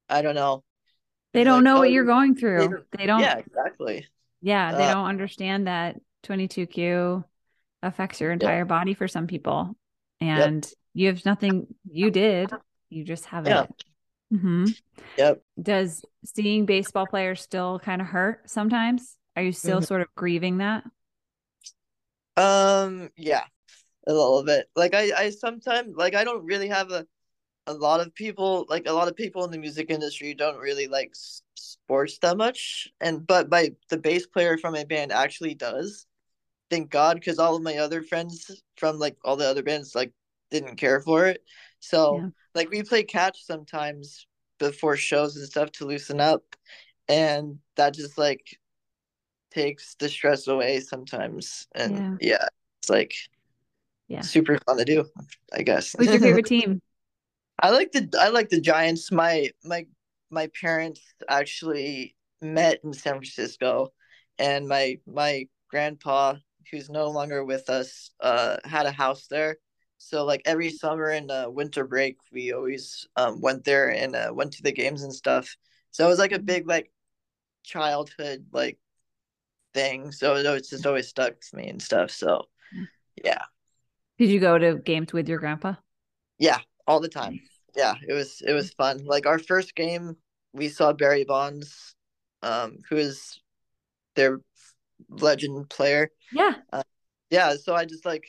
I 0.10 0.22
don't 0.22 0.36
know. 0.36 0.64
They 1.34 1.44
don't 1.44 1.58
like, 1.58 1.64
know 1.64 1.78
oh, 1.78 1.80
what 1.80 1.92
you're 1.92 2.06
going 2.06 2.36
through. 2.36 2.84
They, 2.92 3.00
they 3.00 3.06
don't. 3.06 3.22
Yeah, 3.22 3.38
exactly. 3.38 4.08
Yeah, 4.42 4.76
they 4.76 4.86
uh, 4.86 4.94
don't 4.94 5.08
understand 5.08 5.68
that 5.68 5.96
22q 6.24 7.24
affects 7.82 8.22
your 8.22 8.32
entire 8.32 8.60
yeah. 8.60 8.64
body 8.64 8.94
for 8.94 9.08
some 9.08 9.28
people, 9.28 9.76
and 10.22 10.64
yep. 10.64 10.74
you 10.94 11.08
have 11.08 11.26
nothing. 11.26 11.68
You 11.90 12.12
did. 12.12 12.52
You 12.90 13.04
just 13.04 13.26
have 13.26 13.48
yeah. 13.48 13.64
it 13.64 13.86
Mm-hmm. 14.34 14.66
Yep. 15.18 15.42
Does 15.62 16.04
seeing 16.26 16.66
baseball 16.66 17.06
players 17.06 17.42
still 17.42 17.80
kind 17.80 18.02
of 18.02 18.08
hurt 18.08 18.50
sometimes? 18.50 19.18
Are 19.36 19.44
you 19.44 19.52
still 19.52 19.78
mm-hmm. 19.78 19.86
sort 19.86 20.02
of 20.02 20.08
grieving 20.16 20.58
that? 20.58 20.84
Um, 22.38 23.10
yeah, 23.16 23.44
a 24.08 24.14
little 24.14 24.44
bit. 24.44 24.68
Like 24.76 24.94
I, 24.94 25.12
I 25.16 25.30
sometimes 25.30 25.96
like 25.96 26.16
I 26.16 26.24
don't 26.24 26.46
really 26.46 26.68
have 26.68 26.92
a, 26.92 27.06
a 27.68 27.74
lot 27.74 28.02
of 28.02 28.14
people 28.14 28.66
like 28.70 28.88
a 28.88 28.94
lot 28.94 29.08
of 29.08 29.16
people 29.16 29.44
in 29.46 29.52
the 29.52 29.58
music 29.58 29.90
industry 29.90 30.34
don't 30.34 30.58
really 30.58 30.88
like 30.88 31.14
sports 31.56 32.18
that 32.20 32.38
much, 32.38 32.90
and 33.00 33.26
but 33.26 33.50
my 33.50 33.72
the 33.90 33.98
bass 33.98 34.26
player 34.28 34.58
from 34.58 34.74
my 34.74 34.84
band 34.84 35.12
actually 35.12 35.56
does. 35.56 36.06
Thank 36.70 36.90
God, 36.90 37.16
because 37.16 37.40
all 37.40 37.56
of 37.56 37.62
my 37.62 37.78
other 37.78 38.02
friends 38.02 38.52
from 38.78 39.00
like 39.00 39.18
all 39.24 39.36
the 39.36 39.48
other 39.48 39.64
bands 39.64 39.96
like 39.96 40.12
didn't 40.52 40.76
care 40.78 41.00
for 41.02 41.26
it. 41.28 41.42
So 41.86 42.18
yeah. 42.18 42.30
like 42.56 42.72
we 42.72 42.82
play 42.82 43.04
catch 43.04 43.46
sometimes 43.46 44.26
before 44.58 44.98
shows 44.98 45.36
and 45.36 45.46
stuff 45.48 45.72
to 45.74 45.86
loosen 45.86 46.20
up, 46.20 46.56
and 47.08 47.60
that 47.76 47.94
just 47.94 48.18
like 48.18 48.58
takes 49.52 49.96
the 49.96 50.10
stress 50.10 50.48
away 50.48 50.80
sometimes. 50.80 51.68
And 51.76 51.96
yeah, 52.22 52.38
yeah 52.38 52.48
it's 52.80 52.90
like 52.90 53.16
yeah, 54.08 54.22
super 54.22 54.58
fun 54.66 54.78
to 54.78 54.86
do. 54.86 55.06
I 55.54 55.62
guess. 55.62 55.96
Who's 55.98 56.08
your 56.08 56.20
favorite 56.20 56.46
team? 56.48 56.82
I 57.60 57.70
like 57.70 57.92
the 57.92 58.10
I 58.20 58.30
like 58.30 58.50
the 58.50 58.62
Giants. 58.62 59.12
My 59.12 59.52
my 59.64 59.86
my 60.32 60.50
parents 60.60 61.02
actually 61.30 62.16
met 62.42 62.80
in 62.84 62.94
San 62.94 63.14
Francisco, 63.14 63.94
and 64.40 64.68
my 64.68 64.98
my 65.06 65.48
grandpa, 65.70 66.36
who's 66.72 66.90
no 66.90 67.12
longer 67.12 67.46
with 67.46 67.70
us, 67.70 68.10
uh, 68.22 68.58
had 68.64 68.88
a 68.88 68.92
house 68.92 69.28
there. 69.28 69.58
So 70.06 70.24
like 70.24 70.44
every 70.46 70.70
summer 70.70 71.10
and 71.10 71.32
uh, 71.32 71.50
winter 71.52 71.84
break, 71.84 72.18
we 72.32 72.54
always 72.54 73.08
um, 73.16 73.42
went 73.42 73.64
there 73.64 73.90
and 73.90 74.16
uh, 74.16 74.30
went 74.32 74.54
to 74.54 74.62
the 74.62 74.72
games 74.72 75.02
and 75.02 75.12
stuff. 75.12 75.58
So 75.90 76.06
it 76.06 76.10
was 76.10 76.20
like 76.20 76.32
a 76.32 76.38
big 76.38 76.68
like 76.68 76.92
childhood 77.64 78.46
like 78.52 78.78
thing. 79.74 80.12
So 80.12 80.36
it 80.36 80.48
was 80.48 80.70
just 80.70 80.86
always 80.86 81.08
stuck 81.08 81.34
with 81.34 81.54
me 81.56 81.70
and 81.70 81.82
stuff. 81.82 82.12
So 82.12 82.44
yeah. 83.24 83.42
Did 84.20 84.30
you 84.30 84.40
go 84.40 84.60
to 84.60 84.76
games 84.76 85.12
with 85.12 85.28
your 85.28 85.40
grandpa? 85.40 85.74
Yeah, 86.38 86.60
all 86.86 87.00
the 87.00 87.10
time. 87.10 87.40
Yeah, 87.76 87.96
it 88.08 88.14
was 88.14 88.44
it 88.46 88.54
was 88.54 88.74
fun. 88.74 89.06
Like 89.06 89.26
our 89.26 89.40
first 89.40 89.74
game, 89.74 90.18
we 90.54 90.70
saw 90.70 90.94
Barry 90.94 91.24
Bonds, 91.24 91.96
um, 92.44 92.78
who 92.88 92.98
is 92.98 93.40
their 94.16 94.40
legend 95.10 95.68
player. 95.68 96.12
Yeah. 96.32 96.54
Uh, 96.72 96.84
yeah, 97.32 97.56
so 97.56 97.74
I 97.74 97.86
just 97.86 98.06
like 98.06 98.28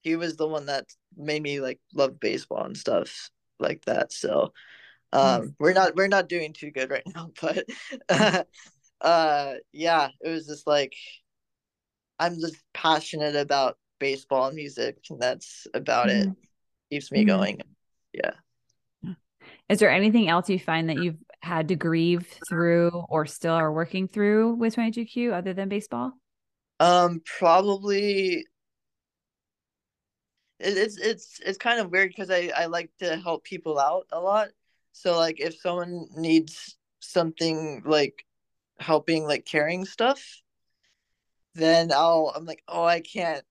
he 0.00 0.16
was 0.16 0.36
the 0.36 0.48
one 0.48 0.66
that 0.66 0.86
made 1.16 1.42
me 1.42 1.60
like 1.60 1.80
love 1.94 2.18
baseball 2.20 2.64
and 2.64 2.76
stuff 2.76 3.30
like 3.58 3.84
that. 3.84 4.12
So 4.12 4.52
um, 5.12 5.40
nice. 5.40 5.50
we're 5.58 5.72
not 5.72 5.96
we're 5.96 6.08
not 6.08 6.28
doing 6.28 6.52
too 6.52 6.70
good 6.70 6.90
right 6.90 7.06
now, 7.14 7.30
but 7.40 7.64
uh, 8.08 8.44
uh, 9.00 9.54
yeah, 9.72 10.08
it 10.20 10.28
was 10.28 10.46
just 10.46 10.66
like 10.66 10.94
I'm 12.18 12.34
just 12.40 12.56
passionate 12.72 13.36
about 13.36 13.76
baseball 13.98 14.46
and 14.46 14.56
music, 14.56 14.98
and 15.10 15.20
that's 15.20 15.66
about 15.74 16.08
mm-hmm. 16.08 16.30
it. 16.30 16.36
Keeps 16.90 17.10
me 17.10 17.20
mm-hmm. 17.20 17.28
going. 17.28 17.60
Yeah. 18.12 18.32
Is 19.68 19.78
there 19.78 19.90
anything 19.90 20.28
else 20.28 20.50
you 20.50 20.58
find 20.58 20.90
that 20.90 21.02
you've 21.02 21.16
had 21.40 21.68
to 21.68 21.76
grieve 21.76 22.26
through 22.48 22.90
or 23.08 23.26
still 23.26 23.54
are 23.54 23.72
working 23.72 24.06
through 24.06 24.54
with 24.54 24.76
22Q 24.76 25.32
other 25.32 25.54
than 25.54 25.68
baseball? 25.68 26.12
Um, 26.78 27.22
probably. 27.38 28.44
It, 30.62 30.78
it's 30.78 30.98
it's 30.98 31.40
it's 31.44 31.58
kind 31.58 31.80
of 31.80 31.90
weird 31.90 32.10
because 32.10 32.30
I 32.30 32.50
I 32.56 32.66
like 32.66 32.90
to 33.00 33.16
help 33.16 33.44
people 33.44 33.78
out 33.78 34.06
a 34.12 34.20
lot. 34.20 34.48
So 34.92 35.16
like 35.18 35.40
if 35.40 35.60
someone 35.60 36.08
needs 36.16 36.76
something 37.00 37.82
like 37.84 38.24
helping 38.78 39.24
like 39.24 39.44
carrying 39.44 39.84
stuff, 39.84 40.22
then 41.54 41.92
I'll 41.92 42.32
I'm 42.34 42.44
like, 42.46 42.62
oh, 42.68 42.84
I 42.84 43.00
can't 43.00 43.44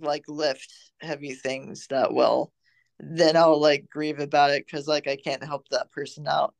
like 0.00 0.24
lift 0.28 0.72
heavy 1.00 1.34
things 1.34 1.86
that 1.90 2.12
well. 2.14 2.52
Then 3.00 3.36
I'll 3.36 3.60
like 3.60 3.88
grieve 3.90 4.20
about 4.20 4.50
it 4.50 4.66
because 4.66 4.88
like 4.88 5.08
I 5.08 5.16
can't 5.16 5.44
help 5.44 5.68
that 5.70 5.92
person 5.92 6.26
out, 6.28 6.54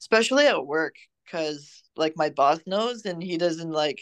especially 0.00 0.46
at 0.46 0.66
work. 0.66 0.96
Because 1.24 1.82
like 1.96 2.14
my 2.16 2.30
boss 2.30 2.60
knows 2.66 3.04
and 3.04 3.22
he 3.22 3.36
doesn't 3.38 3.70
like 3.70 4.00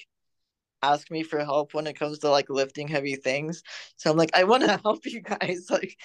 ask 0.93 1.11
me 1.11 1.23
for 1.23 1.39
help 1.45 1.75
when 1.75 1.87
it 1.87 1.99
comes 1.99 2.19
to 2.21 2.31
like 2.31 2.51
lifting 2.51 2.89
heavy 2.89 3.17
things. 3.17 3.63
So 3.97 4.11
I'm 4.11 4.17
like, 4.17 4.31
I 4.35 4.45
want 4.45 4.63
to 4.65 4.77
help 4.85 5.07
you 5.07 5.21
guys, 5.21 5.67
like, 5.71 5.97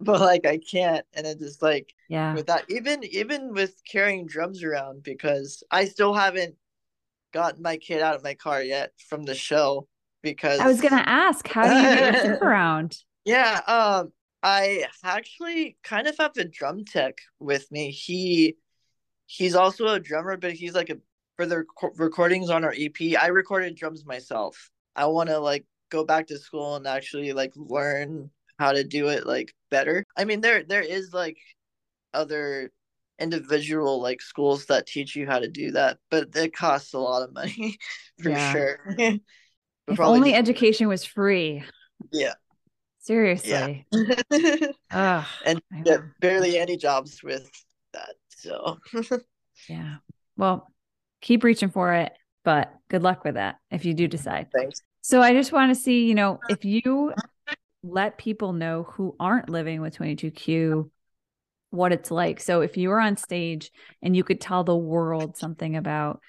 but 0.00 0.20
like 0.20 0.46
I 0.46 0.58
can't. 0.58 1.04
And 1.14 1.26
it 1.26 1.38
just 1.38 1.62
like, 1.62 1.94
yeah, 2.08 2.34
with 2.34 2.46
that, 2.46 2.64
even 2.68 3.04
even 3.04 3.52
with 3.52 3.80
carrying 3.90 4.26
drums 4.26 4.62
around, 4.62 5.02
because 5.02 5.62
I 5.70 5.86
still 5.86 6.14
haven't 6.14 6.54
gotten 7.32 7.62
my 7.62 7.76
kid 7.76 8.02
out 8.02 8.14
of 8.14 8.24
my 8.24 8.34
car 8.34 8.62
yet 8.62 8.92
from 9.08 9.24
the 9.24 9.34
show. 9.34 9.86
Because 10.22 10.58
I 10.60 10.66
was 10.66 10.80
gonna 10.80 11.04
ask, 11.06 11.46
how 11.46 11.68
do 11.68 11.74
you 11.76 11.82
get 11.82 12.24
your 12.24 12.38
around? 12.42 12.98
Yeah, 13.24 13.60
um, 13.66 14.12
I 14.42 14.86
actually 15.04 15.76
kind 15.82 16.06
of 16.06 16.16
have 16.18 16.36
a 16.36 16.44
drum 16.44 16.84
tech 16.84 17.18
with 17.38 17.70
me. 17.70 17.90
He 17.90 18.56
he's 19.26 19.54
also 19.54 19.86
a 19.88 20.00
drummer, 20.00 20.36
but 20.36 20.52
he's 20.52 20.74
like 20.74 20.90
a 20.90 20.96
for 21.38 21.46
the 21.46 21.58
rec- 21.58 21.92
recordings 21.98 22.50
on 22.50 22.64
our 22.64 22.74
EP. 22.76 23.16
I 23.20 23.28
recorded 23.28 23.76
drums 23.76 24.04
myself. 24.04 24.70
I 24.96 25.06
want 25.06 25.28
to 25.30 25.38
like 25.38 25.64
go 25.90 26.04
back 26.04 26.26
to 26.26 26.38
school 26.38 26.74
and 26.76 26.86
actually 26.86 27.32
like 27.32 27.52
learn 27.54 28.30
how 28.58 28.72
to 28.72 28.82
do 28.82 29.08
it 29.08 29.24
like 29.26 29.54
better. 29.70 30.04
I 30.16 30.24
mean, 30.24 30.40
there 30.40 30.64
there 30.64 30.82
is 30.82 31.12
like 31.14 31.38
other 32.12 32.72
individual 33.20 34.02
like 34.02 34.20
schools 34.20 34.66
that 34.66 34.86
teach 34.86 35.14
you 35.14 35.26
how 35.26 35.38
to 35.38 35.48
do 35.48 35.70
that, 35.72 35.98
but 36.10 36.34
it 36.34 36.52
costs 36.54 36.92
a 36.92 36.98
lot 36.98 37.22
of 37.22 37.32
money 37.32 37.78
for 38.22 38.30
Yeah. 38.30 38.52
sure. 38.52 38.78
If 39.90 39.98
only 40.00 40.32
just- 40.32 40.38
education 40.40 40.86
was 40.88 41.02
free. 41.04 41.64
yeah. 42.12 42.34
Seriously. 42.98 43.86
Ugh, 44.90 45.24
and 45.46 45.62
I 45.72 45.98
barely 46.20 46.58
any 46.58 46.76
jobs 46.76 47.22
with 47.22 47.48
that. 47.94 48.16
So 48.36 48.76
yeah. 49.66 49.96
Well, 50.36 50.70
keep 51.20 51.44
reaching 51.44 51.70
for 51.70 51.94
it, 51.94 52.12
but 52.44 52.72
good 52.88 53.02
luck 53.02 53.24
with 53.24 53.34
that 53.34 53.56
if 53.70 53.84
you 53.84 53.94
do 53.94 54.08
decide. 54.08 54.48
thanks. 54.52 54.80
So 55.00 55.22
I 55.22 55.32
just 55.32 55.52
want 55.52 55.74
to 55.74 55.80
see, 55.80 56.06
you 56.06 56.14
know, 56.14 56.40
if 56.50 56.64
you 56.64 57.12
let 57.82 58.18
people 58.18 58.52
know 58.52 58.82
who 58.82 59.14
aren't 59.18 59.48
living 59.48 59.80
with 59.80 59.96
22Q 59.96 60.90
what 61.70 61.92
it's 61.92 62.10
like. 62.10 62.40
So 62.40 62.60
if 62.60 62.76
you 62.76 62.88
were 62.88 63.00
on 63.00 63.16
stage 63.16 63.70
and 64.02 64.16
you 64.16 64.24
could 64.24 64.40
tell 64.40 64.64
the 64.64 64.76
world 64.76 65.36
something 65.36 65.76
about 65.76 66.20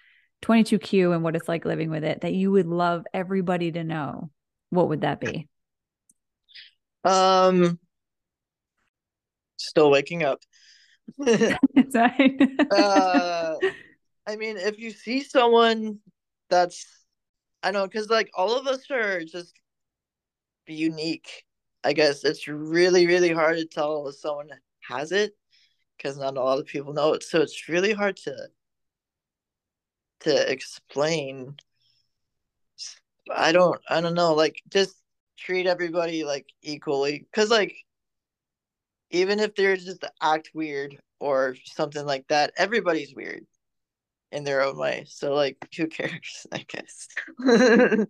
22Q 0.42 1.14
and 1.14 1.24
what 1.24 1.36
it's 1.36 1.48
like 1.48 1.66
living 1.66 1.90
with 1.90 2.04
it 2.04 2.22
that 2.22 2.34
you 2.34 2.52
would 2.52 2.68
love 2.68 3.06
everybody 3.14 3.72
to 3.72 3.84
know, 3.84 4.30
what 4.70 4.90
would 4.90 5.02
that 5.02 5.20
be? 5.20 5.48
Um 7.04 7.80
still 9.58 9.90
waking 9.90 10.24
up. 10.24 10.42
Sorry. 11.90 12.40
uh 12.72 13.56
I 14.30 14.36
mean 14.36 14.58
if 14.58 14.78
you 14.78 14.92
see 14.92 15.24
someone 15.24 16.00
that's 16.52 16.86
I 17.64 17.72
know 17.72 17.88
because 17.88 18.12
like 18.12 18.30
all 18.36 18.56
of 18.56 18.68
us 18.68 18.90
are 18.92 19.24
just 19.24 19.60
unique. 20.68 21.46
I 21.84 21.94
guess 21.94 22.24
it's 22.24 22.48
really, 22.48 23.08
really 23.08 23.32
hard 23.32 23.58
to 23.58 23.66
tell 23.66 24.08
if 24.08 24.16
someone 24.18 24.50
has 24.88 25.12
it 25.12 25.34
because 25.98 26.20
not 26.20 26.38
a 26.38 26.44
lot 26.44 26.60
of 26.60 26.68
people 26.68 26.94
know 26.94 27.14
it. 27.14 27.24
So 27.24 27.42
it's 27.42 27.68
really 27.70 27.92
hard 27.92 28.18
to 28.18 28.36
to 30.22 30.52
explain. 30.52 31.56
I 33.32 33.52
don't 33.52 33.82
I 33.90 34.00
don't 34.00 34.14
know, 34.14 34.36
like 34.36 34.62
just 34.70 34.96
treat 35.40 35.66
everybody 35.66 36.24
like 36.24 36.46
equally. 36.62 37.26
Cause 37.34 37.50
like 37.50 37.76
even 39.10 39.40
if 39.40 39.56
they're 39.56 39.76
just 39.76 40.06
act 40.22 40.52
weird 40.54 41.00
or 41.20 41.56
something 41.66 42.06
like 42.06 42.28
that, 42.28 42.54
everybody's 42.58 43.16
weird 43.16 43.48
in 44.32 44.44
their 44.44 44.62
own 44.62 44.78
way. 44.78 45.06
So 45.08 45.34
like 45.34 45.58
who 45.76 45.88
cares, 45.88 46.48
I 46.52 46.66
guess. 46.68 47.08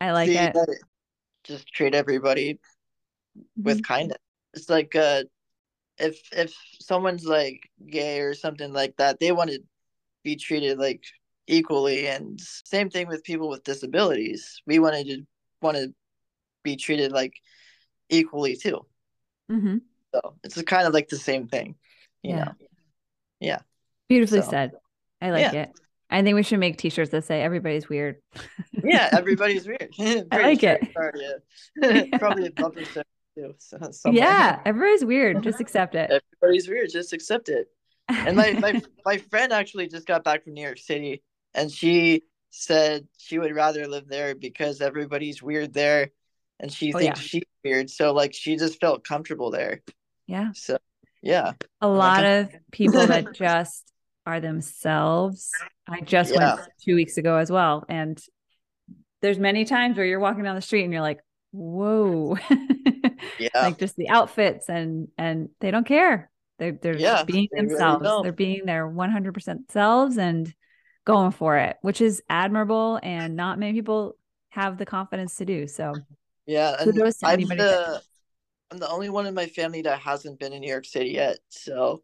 I 0.00 0.12
like 0.12 0.28
See, 0.28 0.36
it. 0.36 0.52
that- 0.54 0.78
just 1.44 1.66
treat 1.72 1.94
everybody 1.94 2.60
with 3.56 3.78
Mhm. 3.78 3.84
kindness. 3.84 4.18
It's 4.54 4.68
like 4.68 4.94
uh 4.94 5.24
if 5.98 6.20
if 6.32 6.54
someone's 6.80 7.24
like 7.24 7.70
gay 7.86 8.20
or 8.20 8.34
something 8.34 8.72
like 8.72 8.96
that, 8.98 9.20
they 9.20 9.32
want 9.32 9.50
to 9.50 9.60
be 10.22 10.36
treated 10.36 10.78
like 10.78 11.02
equally 11.46 12.06
and 12.08 12.38
same 12.64 12.90
thing 12.90 13.08
with 13.08 13.24
people 13.24 13.48
with 13.48 13.64
disabilities. 13.64 14.60
We 14.66 14.78
wanted 14.78 15.06
to 15.08 15.26
want 15.62 15.76
to 15.78 15.94
be 16.62 16.76
treated 16.76 17.12
like 17.12 17.34
equally 18.08 18.56
too. 18.56 18.86
Mhm. 19.50 19.80
So 20.14 20.36
it's 20.44 20.60
kind 20.62 20.86
of 20.86 20.94
like 20.94 21.08
the 21.08 21.16
same 21.16 21.48
thing, 21.48 21.76
you 22.22 22.34
Yeah. 22.34 22.44
know. 22.44 22.54
Yeah. 23.40 23.60
Beautifully 24.08 24.42
So, 24.42 24.50
said. 24.50 24.72
I 25.20 25.30
like 25.30 25.52
yeah. 25.52 25.62
it. 25.62 25.70
I 26.10 26.22
think 26.22 26.34
we 26.34 26.42
should 26.42 26.58
make 26.58 26.76
t-shirts 26.76 27.10
that 27.12 27.24
say 27.24 27.40
everybody's 27.42 27.88
weird. 27.88 28.16
Yeah, 28.72 29.08
everybody's 29.16 29.66
weird. 29.66 29.90
Pretty 29.96 30.26
like 30.30 30.62
it. 30.62 30.88
yeah. 31.80 32.18
Probably 32.18 32.46
a 32.46 32.50
bumper 32.50 32.84
sticker 32.84 33.04
too. 33.36 33.54
So. 33.58 34.10
Yeah, 34.10 34.60
everybody's 34.64 35.04
weird. 35.04 35.42
Just 35.42 35.60
accept 35.60 35.94
it. 35.94 36.10
Everybody's 36.40 36.68
weird. 36.68 36.90
Just 36.90 37.12
accept 37.12 37.48
it. 37.48 37.68
And 38.08 38.36
my, 38.36 38.52
my 38.54 38.82
my 39.06 39.18
friend 39.18 39.52
actually 39.52 39.86
just 39.86 40.04
got 40.06 40.24
back 40.24 40.42
from 40.42 40.54
New 40.54 40.62
York 40.64 40.78
City, 40.78 41.22
and 41.54 41.70
she 41.70 42.24
said 42.50 43.06
she 43.18 43.38
would 43.38 43.54
rather 43.54 43.86
live 43.86 44.08
there 44.08 44.34
because 44.34 44.80
everybody's 44.80 45.40
weird 45.40 45.72
there, 45.72 46.10
and 46.58 46.72
she 46.72 46.92
Oh, 46.92 46.98
thinks 46.98 47.20
yeah. 47.20 47.24
she's 47.24 47.44
weird. 47.62 47.88
So 47.88 48.12
like 48.12 48.34
she 48.34 48.56
just 48.56 48.80
felt 48.80 49.04
comfortable 49.04 49.52
there. 49.52 49.80
yeah. 50.26 50.50
So 50.54 50.78
yeah, 51.22 51.52
a 51.80 51.86
lot 51.86 52.24
of 52.24 52.48
people 52.72 53.06
that 53.06 53.32
just 53.34 53.89
are 54.30 54.40
themselves. 54.40 55.50
I 55.88 56.00
just 56.00 56.32
Yeah. 56.32 56.54
went 56.56 56.68
two 56.84 56.94
weeks 56.94 57.16
ago 57.16 57.36
as 57.36 57.50
well. 57.50 57.84
And 57.88 58.22
there's 59.22 59.38
many 59.38 59.64
times 59.64 59.96
where 59.96 60.06
you're 60.06 60.20
walking 60.20 60.44
down 60.44 60.54
the 60.54 60.62
street 60.62 60.84
and 60.84 60.92
you're 60.92 61.02
like, 61.02 61.20
whoa. 61.50 62.36
yeah, 63.38 63.48
like 63.54 63.78
just 63.78 63.96
the 63.96 64.08
outfits 64.08 64.68
and 64.68 65.08
and 65.18 65.48
they 65.60 65.70
don't 65.70 65.86
care. 65.86 66.30
They're 66.58 66.72
they're 66.72 66.98
Yeah, 66.98 67.24
being 67.24 67.48
they 67.52 67.58
themselves. 67.58 68.04
don't. 68.04 68.22
they're 68.22 68.32
being 68.32 68.66
their 68.66 68.86
100% 68.86 69.70
selves 69.70 70.16
and 70.16 70.52
going 71.04 71.32
for 71.32 71.56
it, 71.56 71.76
which 71.82 72.00
is 72.00 72.22
admirable 72.28 73.00
and 73.02 73.34
not 73.34 73.58
many 73.58 73.72
people 73.72 74.16
have 74.50 74.78
the 74.78 74.86
confidence 74.86 75.36
to 75.36 75.44
do. 75.44 75.66
So 75.66 75.94
yeah. 76.46 76.76
And 76.80 76.92
I'm 77.24 77.40
the 77.46 78.02
I'm 78.70 78.78
the 78.78 78.88
only 78.88 79.10
one 79.10 79.26
in 79.26 79.34
my 79.34 79.46
family 79.46 79.82
that 79.82 79.98
hasn't 79.98 80.38
been 80.38 80.52
in 80.52 80.60
New 80.60 80.70
York 80.70 80.84
City 80.84 81.10
yet. 81.10 81.38
So 81.48 82.02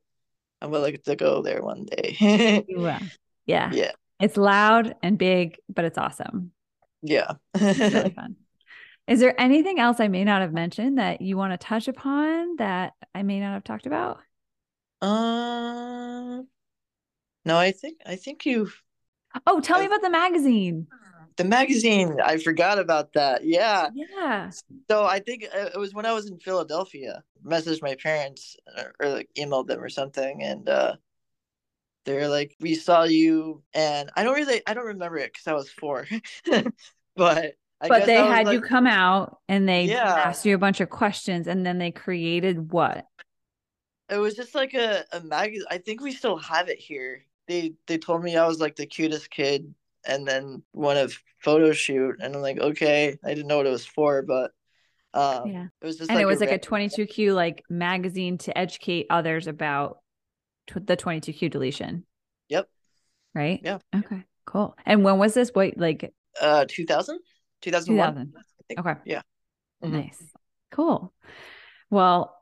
I'm 0.62 0.70
willing 0.70 0.98
to 1.04 1.16
go 1.16 1.42
there 1.42 1.62
one 1.62 1.84
day. 1.84 2.16
yeah. 3.46 3.70
yeah, 3.72 3.92
It's 4.20 4.36
loud 4.36 4.94
and 5.02 5.18
big, 5.18 5.58
but 5.68 5.84
it's 5.84 5.98
awesome. 5.98 6.52
yeah. 7.02 7.32
It's 7.54 7.78
really 7.78 8.10
fun. 8.14 8.36
Is 9.06 9.20
there 9.20 9.40
anything 9.40 9.78
else 9.78 10.00
I 10.00 10.08
may 10.08 10.24
not 10.24 10.40
have 10.42 10.52
mentioned 10.52 10.98
that 10.98 11.20
you 11.20 11.36
want 11.36 11.52
to 11.52 11.58
touch 11.58 11.86
upon 11.86 12.56
that 12.56 12.94
I 13.14 13.22
may 13.22 13.38
not 13.38 13.52
have 13.52 13.62
talked 13.64 13.86
about? 13.86 14.18
Uh, 15.00 16.42
no, 17.44 17.56
I 17.56 17.70
think 17.70 17.98
I 18.06 18.16
think 18.16 18.44
you've 18.46 18.82
Oh, 19.46 19.60
tell 19.60 19.78
me 19.78 19.86
about 19.86 20.02
the 20.02 20.10
magazine. 20.10 20.86
The 21.36 21.44
magazine. 21.44 22.18
I 22.22 22.38
forgot 22.38 22.78
about 22.78 23.12
that. 23.14 23.44
Yeah. 23.44 23.90
Yeah. 23.94 24.52
So 24.90 25.04
I 25.04 25.20
think 25.20 25.44
uh, 25.44 25.70
it 25.74 25.78
was 25.78 25.94
when 25.94 26.06
I 26.06 26.12
was 26.12 26.28
in 26.30 26.38
Philadelphia. 26.38 27.22
Messaged 27.44 27.82
my 27.82 27.94
parents 27.96 28.56
or, 28.76 28.94
or 29.00 29.08
like 29.10 29.30
emailed 29.36 29.68
them 29.68 29.82
or 29.82 29.88
something, 29.88 30.42
and 30.42 30.68
uh, 30.68 30.96
they're 32.04 32.28
like, 32.28 32.54
"We 32.60 32.74
saw 32.74 33.04
you," 33.04 33.62
and 33.74 34.10
I 34.16 34.22
don't 34.24 34.34
really, 34.34 34.62
I 34.66 34.74
don't 34.74 34.86
remember 34.86 35.18
it 35.18 35.32
because 35.32 35.46
I 35.46 35.54
was 35.54 35.70
four, 35.70 36.06
but 37.16 37.54
I 37.80 37.88
but 37.88 38.06
they 38.06 38.24
had 38.24 38.50
you 38.50 38.60
come 38.60 38.86
out 38.86 39.38
and 39.48 39.68
they 39.68 39.86
Yeah. 39.88 40.14
asked 40.16 40.44
you 40.44 40.54
a 40.54 40.58
bunch 40.58 40.80
of 40.80 40.90
questions 40.90 41.46
and 41.46 41.64
then 41.64 41.78
they 41.78 41.90
created 41.90 42.72
what? 42.72 43.06
It 44.08 44.18
was 44.18 44.34
just 44.36 44.54
like 44.54 44.74
a 44.74 45.04
a 45.12 45.20
magazine. 45.20 45.66
I 45.70 45.78
think 45.78 46.00
we 46.00 46.12
still 46.12 46.36
have 46.38 46.68
it 46.68 46.78
here. 46.78 47.24
They 47.48 47.74
they 47.86 47.98
told 47.98 48.22
me 48.22 48.36
I 48.36 48.46
was 48.46 48.60
like 48.60 48.76
the 48.76 48.86
cutest 48.86 49.30
kid, 49.30 49.74
and 50.06 50.26
then 50.26 50.62
want 50.72 50.98
a 50.98 51.08
photo 51.42 51.72
shoot, 51.72 52.16
and 52.20 52.34
I'm 52.34 52.42
like, 52.42 52.58
okay, 52.58 53.16
I 53.24 53.28
didn't 53.28 53.46
know 53.48 53.58
what 53.58 53.66
it 53.66 53.70
was 53.70 53.86
for, 53.86 54.22
but 54.22 54.52
um, 55.14 55.48
Yeah. 55.48 55.66
it 55.80 55.86
was 55.86 55.96
just 55.96 56.10
and 56.10 56.16
like 56.16 56.22
it 56.22 56.26
was 56.26 56.40
like 56.40 56.50
a 56.50 56.58
22Q 56.58 57.32
like 57.34 57.62
magazine 57.70 58.38
to 58.38 58.56
educate 58.56 59.06
others 59.10 59.46
about 59.46 59.98
the 60.74 60.96
22Q 60.96 61.48
deletion, 61.48 62.04
Yep. 62.48 62.68
right? 63.34 63.60
Yeah. 63.62 63.78
Okay. 63.94 64.24
Cool. 64.44 64.76
And 64.84 65.04
when 65.04 65.18
was 65.18 65.34
this? 65.34 65.52
Wait, 65.54 65.78
like 65.78 66.12
Uh, 66.40 66.66
2000? 66.68 67.18
2001. 67.62 68.32
2000. 68.68 68.78
Okay. 68.78 69.00
Yeah. 69.06 69.22
Mhm. 69.82 69.90
Nice. 69.90 70.22
Cool. 70.70 71.12
Well, 71.90 72.36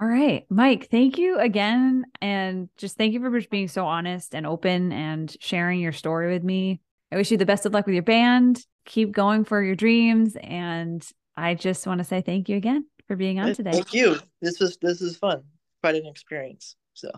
all 0.00 0.08
right, 0.08 0.44
Mike, 0.50 0.88
thank 0.90 1.16
you 1.16 1.38
again. 1.38 2.04
And 2.20 2.68
just 2.76 2.96
thank 2.96 3.14
you 3.14 3.20
for 3.20 3.40
being 3.48 3.68
so 3.68 3.86
honest 3.86 4.34
and 4.34 4.46
open 4.46 4.92
and 4.92 5.34
sharing 5.40 5.80
your 5.80 5.92
story 5.92 6.32
with 6.32 6.42
me. 6.42 6.80
I 7.12 7.16
wish 7.16 7.30
you 7.30 7.36
the 7.36 7.44
best 7.44 7.66
of 7.66 7.74
luck 7.74 7.84
with 7.84 7.92
your 7.92 8.02
band. 8.02 8.64
Keep 8.86 9.12
going 9.12 9.44
for 9.44 9.62
your 9.62 9.76
dreams. 9.76 10.34
And 10.42 11.06
I 11.36 11.54
just 11.54 11.86
want 11.86 11.98
to 11.98 12.04
say 12.04 12.22
thank 12.22 12.48
you 12.48 12.56
again 12.56 12.86
for 13.06 13.16
being 13.16 13.38
on 13.38 13.54
today. 13.54 13.72
Thank 13.72 13.92
you. 13.92 14.18
This 14.40 14.58
was 14.58 14.78
this 14.80 15.02
is 15.02 15.18
fun. 15.18 15.42
Quite 15.82 15.96
an 15.96 16.06
experience. 16.06 16.74
So 16.94 17.10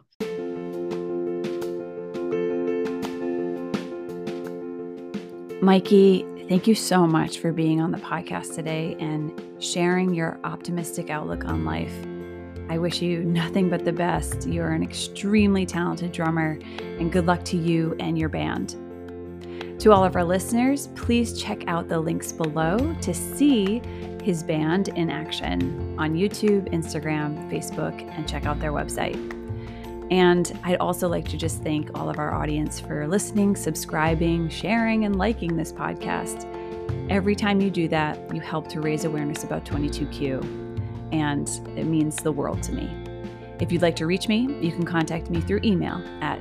Mikey, 5.62 6.26
thank 6.48 6.66
you 6.66 6.74
so 6.74 7.06
much 7.06 7.38
for 7.38 7.52
being 7.52 7.80
on 7.80 7.92
the 7.92 7.98
podcast 7.98 8.56
today 8.56 8.96
and 8.98 9.40
sharing 9.62 10.12
your 10.12 10.40
optimistic 10.42 11.08
outlook 11.08 11.44
on 11.44 11.64
life. 11.64 11.94
I 12.68 12.78
wish 12.78 13.00
you 13.00 13.22
nothing 13.22 13.70
but 13.70 13.84
the 13.84 13.92
best. 13.92 14.48
You're 14.48 14.72
an 14.72 14.82
extremely 14.82 15.64
talented 15.64 16.10
drummer, 16.10 16.58
and 16.98 17.12
good 17.12 17.26
luck 17.26 17.44
to 17.44 17.56
you 17.56 17.94
and 18.00 18.18
your 18.18 18.28
band. 18.28 18.74
To 19.84 19.92
all 19.92 20.02
of 20.02 20.16
our 20.16 20.24
listeners, 20.24 20.86
please 20.94 21.38
check 21.38 21.68
out 21.68 21.90
the 21.90 22.00
links 22.00 22.32
below 22.32 22.96
to 23.02 23.12
see 23.12 23.82
his 24.22 24.42
band 24.42 24.88
in 24.88 25.10
action 25.10 25.94
on 25.98 26.14
YouTube, 26.14 26.72
Instagram, 26.72 27.50
Facebook, 27.50 28.00
and 28.16 28.26
check 28.26 28.46
out 28.46 28.58
their 28.60 28.72
website. 28.72 29.18
And 30.10 30.58
I'd 30.64 30.78
also 30.78 31.06
like 31.06 31.28
to 31.28 31.36
just 31.36 31.62
thank 31.62 31.90
all 31.98 32.08
of 32.08 32.18
our 32.18 32.32
audience 32.32 32.80
for 32.80 33.06
listening, 33.06 33.56
subscribing, 33.56 34.48
sharing, 34.48 35.04
and 35.04 35.16
liking 35.16 35.54
this 35.54 35.70
podcast. 35.70 36.46
Every 37.10 37.36
time 37.36 37.60
you 37.60 37.70
do 37.70 37.86
that, 37.88 38.34
you 38.34 38.40
help 38.40 38.68
to 38.68 38.80
raise 38.80 39.04
awareness 39.04 39.44
about 39.44 39.66
22Q, 39.66 41.12
and 41.12 41.46
it 41.76 41.84
means 41.84 42.16
the 42.22 42.32
world 42.32 42.62
to 42.62 42.72
me. 42.72 42.88
If 43.60 43.70
you'd 43.70 43.82
like 43.82 43.96
to 43.96 44.06
reach 44.06 44.28
me, 44.28 44.48
you 44.62 44.72
can 44.72 44.86
contact 44.86 45.28
me 45.28 45.42
through 45.42 45.60
email 45.62 46.02
at 46.22 46.40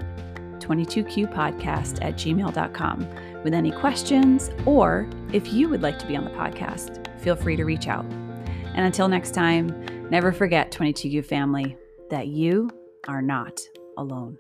22qpodcast 0.62 2.02
at 2.02 2.14
gmail.com 2.16 3.33
with 3.44 3.54
any 3.54 3.72
questions, 3.72 4.50
or 4.66 5.08
if 5.32 5.52
you 5.54 5.70
would 5.70 5.82
like 5.82 6.00
to 6.00 6.08
be 6.08 6.16
on 6.16 6.24
the 6.24 6.32
podcast, 6.32 7.06
feel 7.20 7.36
free 7.36 7.56
to 7.56 7.64
reach 7.64 7.88
out. 7.88 8.06
And 8.06 8.86
until 8.86 9.08
next 9.08 9.32
time, 9.32 10.10
never 10.10 10.32
forget, 10.32 10.72
22q 10.72 11.26
family, 11.26 11.78
that 12.10 12.28
you 12.28 12.70
are 13.08 13.22
not 13.22 13.62
alone. 13.98 14.38